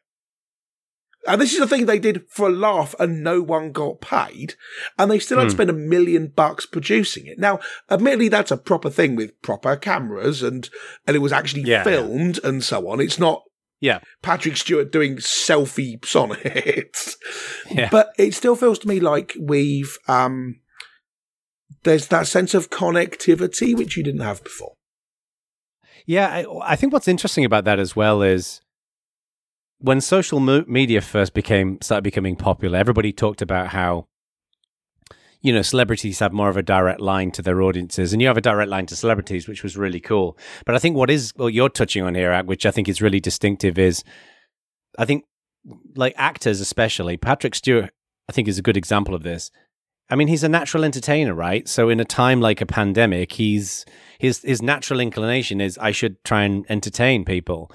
[1.28, 4.55] And this is the thing they did for a laugh and no one got paid.
[4.97, 5.55] And they still had to Hmm.
[5.57, 7.39] spend a million bucks producing it.
[7.39, 7.59] Now,
[7.89, 10.69] admittedly, that's a proper thing with proper cameras and,
[11.07, 11.84] and it was actually yeah.
[11.84, 12.99] filmed and so on.
[13.01, 13.43] It's not
[13.82, 13.99] Yeah.
[14.21, 17.17] Patrick Stewart doing selfie sonnets.
[17.71, 17.89] Yeah.
[17.91, 20.59] But it still feels to me like we've, um,
[21.84, 24.73] there's that sense of connectivity which you didn't have before.
[26.05, 28.61] Yeah, I, I think what's interesting about that as well is
[29.80, 34.07] when social mo- media first became started becoming popular, everybody talked about how
[35.41, 38.38] you know celebrities have more of a direct line to their audiences, and you have
[38.38, 40.38] a direct line to celebrities, which was really cool.
[40.65, 43.19] But I think what is what you're touching on here, which I think is really
[43.19, 44.03] distinctive, is
[44.97, 45.26] I think
[45.95, 47.91] like actors, especially Patrick Stewart,
[48.30, 49.51] I think is a good example of this.
[50.09, 51.67] I mean, he's a natural entertainer, right?
[51.67, 53.86] So in a time like a pandemic, he's
[54.19, 57.71] his his natural inclination is I should try and entertain people.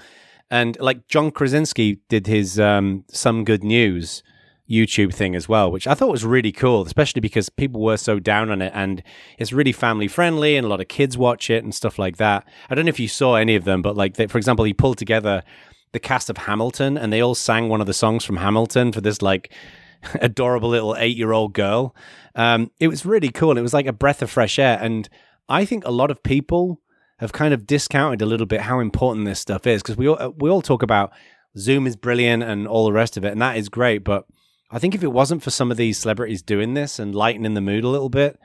[0.51, 4.21] And like John Krasinski did his um, some good news
[4.69, 8.19] YouTube thing as well, which I thought was really cool, especially because people were so
[8.19, 9.01] down on it and
[9.37, 12.45] it's really family friendly and a lot of kids watch it and stuff like that.
[12.69, 14.73] I don't know if you saw any of them, but like they, for example, he
[14.73, 15.43] pulled together
[15.93, 19.01] the cast of Hamilton and they all sang one of the songs from Hamilton for
[19.01, 19.53] this like
[20.21, 21.95] adorable little eight year old girl.
[22.35, 23.57] Um, it was really cool.
[23.57, 24.79] It was like a breath of fresh air.
[24.81, 25.09] And
[25.49, 26.81] I think a lot of people
[27.21, 30.33] have kind of discounted a little bit how important this stuff is because we all,
[30.37, 31.11] we all talk about
[31.57, 33.31] Zoom is brilliant and all the rest of it.
[33.31, 34.03] And that is great.
[34.03, 34.25] But
[34.71, 37.61] I think if it wasn't for some of these celebrities doing this and lightening the
[37.61, 38.39] mood a little bit,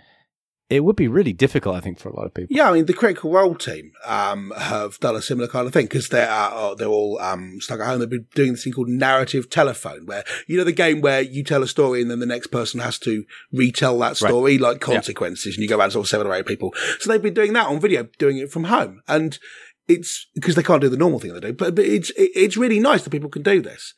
[0.69, 2.55] it would be really difficult, I think, for a lot of people.
[2.55, 5.87] Yeah, I mean, the Critical Role team um, have done a similar kind of thing
[5.87, 8.01] because they're uh, they're all um, stuck at home.
[8.01, 11.45] They've been doing this thing called narrative telephone, where you know the game where you
[11.45, 14.61] tell a story and then the next person has to retell that story, right.
[14.61, 15.61] like consequences, yeah.
[15.61, 16.75] and you go around sort of seven or eight people.
[16.99, 19.39] So they've been doing that on video, doing it from home, and
[19.87, 21.53] it's because they can't do the normal thing they do.
[21.53, 23.95] But, but it's it's really nice that people can do this.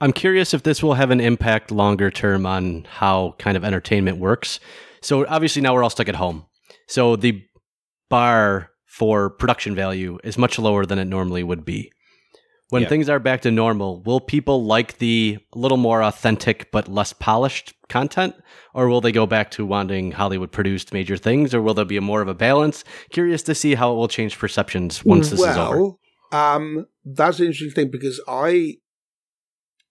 [0.00, 4.18] I'm curious if this will have an impact longer term on how kind of entertainment
[4.18, 4.60] works
[5.04, 6.46] so obviously now we're all stuck at home.
[6.88, 7.42] So the
[8.08, 11.90] bar for production value is much lower than it normally would be.
[12.70, 12.88] When yeah.
[12.88, 17.74] things are back to normal, will people like the little more authentic but less polished
[17.88, 18.34] content?
[18.72, 21.54] Or will they go back to wanting Hollywood produced major things?
[21.54, 22.82] Or will there be a more of a balance?
[23.10, 25.96] Curious to see how it will change perceptions once this well, is over.
[26.32, 28.78] Um, that's an interesting thing because I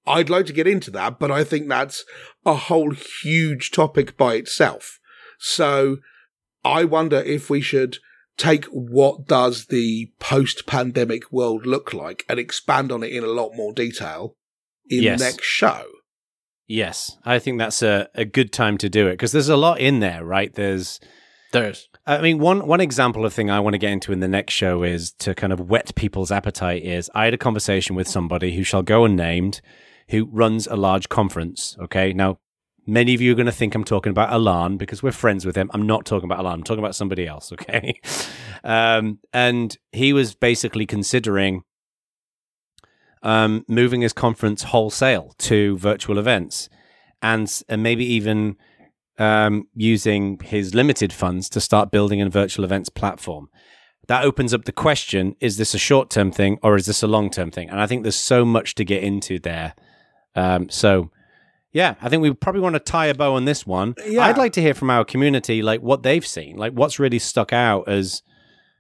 [0.06, 2.04] I'd like to get into that, but I think that's
[2.46, 5.00] a whole huge topic by itself.
[5.44, 5.98] So
[6.64, 7.98] I wonder if we should
[8.38, 13.52] take what does the post-pandemic world look like and expand on it in a lot
[13.54, 14.36] more detail
[14.90, 15.20] in yes.
[15.20, 15.84] the next show.
[16.66, 19.82] Yes, I think that's a, a good time to do it because there's a lot
[19.82, 20.54] in there, right?
[20.54, 21.02] There's
[21.52, 24.30] there's I mean one one example of thing I want to get into in the
[24.30, 28.08] next show is to kind of whet people's appetite is I had a conversation with
[28.08, 29.60] somebody who shall go unnamed
[30.10, 32.14] who runs a large conference, okay?
[32.14, 32.40] Now
[32.86, 35.56] Many of you are going to think I'm talking about Alon because we're friends with
[35.56, 35.72] him.
[35.74, 36.56] I'm not talking about Alon.
[36.56, 37.52] I'm talking about somebody else.
[37.52, 38.00] Okay.
[38.66, 41.64] Um, and he was basically considering
[43.22, 46.70] um, moving his conference wholesale to virtual events
[47.22, 48.56] and, and maybe even
[49.18, 53.50] um, using his limited funds to start building a virtual events platform.
[54.08, 57.08] That opens up the question is this a short term thing or is this a
[57.08, 57.70] long term thing?
[57.70, 59.76] And I think there's so much to get into there.
[60.36, 61.12] Um, so,
[61.74, 63.96] yeah, I think we probably want to tie a bow on this one.
[64.06, 64.26] Yeah.
[64.26, 67.52] I'd like to hear from our community, like what they've seen, like what's really stuck
[67.52, 68.22] out as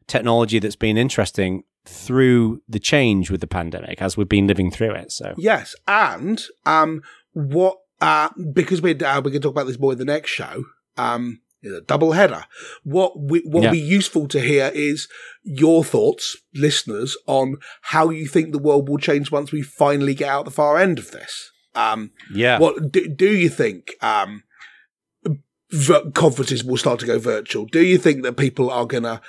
[0.07, 4.91] technology that's been interesting through the change with the pandemic as we've been living through
[4.91, 5.11] it.
[5.11, 7.01] So yes, and um,
[7.33, 10.63] what uh, because we uh, we can talk about this more in the next show.
[10.95, 12.43] Um, a double header.
[12.83, 13.71] What we, what yeah.
[13.71, 15.07] be useful to hear is
[15.43, 20.27] your thoughts, listeners, on how you think the world will change once we finally get
[20.27, 21.52] out the far end of this.
[21.75, 22.59] Um, yeah.
[22.59, 23.91] What do, do you think?
[24.01, 24.43] Um,
[26.13, 27.65] conferences will start to go virtual.
[27.65, 29.21] Do you think that people are going to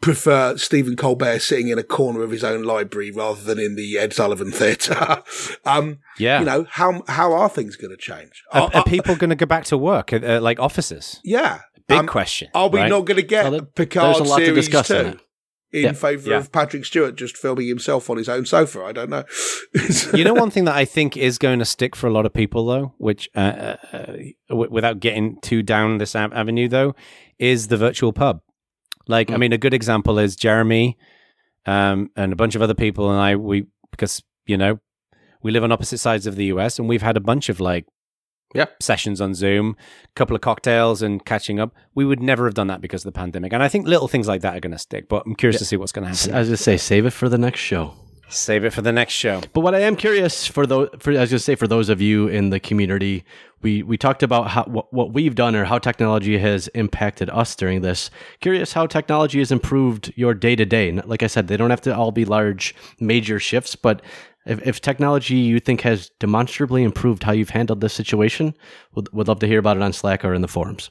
[0.00, 3.98] prefer Stephen Colbert sitting in a corner of his own library rather than in the
[3.98, 5.22] Ed Sullivan Theatre?
[5.64, 6.40] um, yeah.
[6.40, 8.44] You know, how, how are things going to change?
[8.52, 11.20] Are, are, are people going to go back to work, uh, like offices?
[11.24, 11.60] Yeah.
[11.88, 12.50] Big um, question.
[12.54, 12.88] Are we right?
[12.88, 15.18] not going to get oh, Picard there's a lot series to discuss two?
[15.72, 16.38] In yeah, favour yeah.
[16.38, 18.82] of Patrick Stewart just filming himself on his own sofa.
[18.84, 19.24] I don't know.
[20.14, 22.32] you know, one thing that I think is going to stick for a lot of
[22.32, 24.06] people, though, which uh, uh, uh
[24.48, 26.94] w- without getting too down this av- avenue, though,
[27.38, 28.40] is the virtual pub.
[29.06, 29.34] Like, mm.
[29.34, 30.96] I mean, a good example is Jeremy
[31.66, 33.36] um, and a bunch of other people and I.
[33.36, 34.80] We because you know
[35.42, 37.86] we live on opposite sides of the US, and we've had a bunch of like
[38.54, 38.66] yeah.
[38.80, 41.74] sessions on Zoom, a couple of cocktails and catching up.
[41.94, 43.52] We would never have done that because of the pandemic.
[43.52, 45.60] And I think little things like that are going to stick, but I'm curious yeah.
[45.60, 46.34] to see what's going to happen.
[46.34, 47.94] I was going to say, save it for the next show.
[48.30, 49.40] Save it for the next show.
[49.54, 51.88] But what I am curious for those, for, I was going to say, for those
[51.88, 53.24] of you in the community,
[53.62, 57.56] we, we talked about how, what, what we've done or how technology has impacted us
[57.56, 58.10] during this.
[58.40, 60.92] Curious how technology has improved your day to day.
[60.92, 64.02] Like I said, they don't have to all be large, major shifts, but
[64.48, 68.54] if, if technology you think has demonstrably improved how you've handled this situation,
[68.94, 70.90] would, would love to hear about it on Slack or in the forums.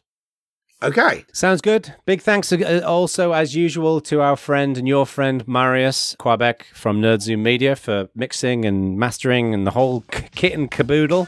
[0.84, 1.26] Okay.
[1.34, 1.96] Sounds good.
[2.06, 7.02] Big thanks uh, also, as usual, to our friend and your friend Marius Quabeck from
[7.02, 11.28] Nerdzoom Media for mixing and mastering and the whole kit and caboodle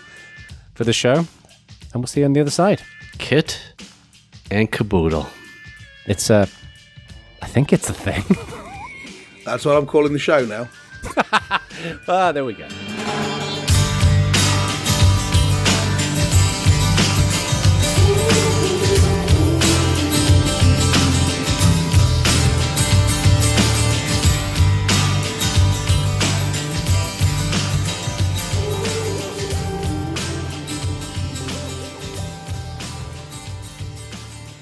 [0.75, 1.15] for the show.
[1.15, 2.83] And we'll see you on the other side.
[3.17, 3.59] Kit
[4.51, 5.27] and caboodle.
[6.05, 6.47] It's a,
[7.41, 8.23] I think it's a thing.
[9.45, 10.69] That's what I'm calling the show now.
[12.07, 12.67] ah, there we go.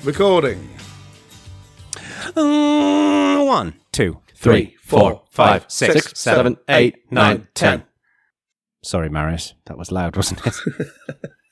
[0.08, 0.70] Recording.
[2.34, 7.84] Uh, one, two, Three, three, four, five, six, six, seven, seven, eight, nine, ten.
[8.84, 9.54] Sorry, Marius.
[9.66, 10.54] That was loud, wasn't it?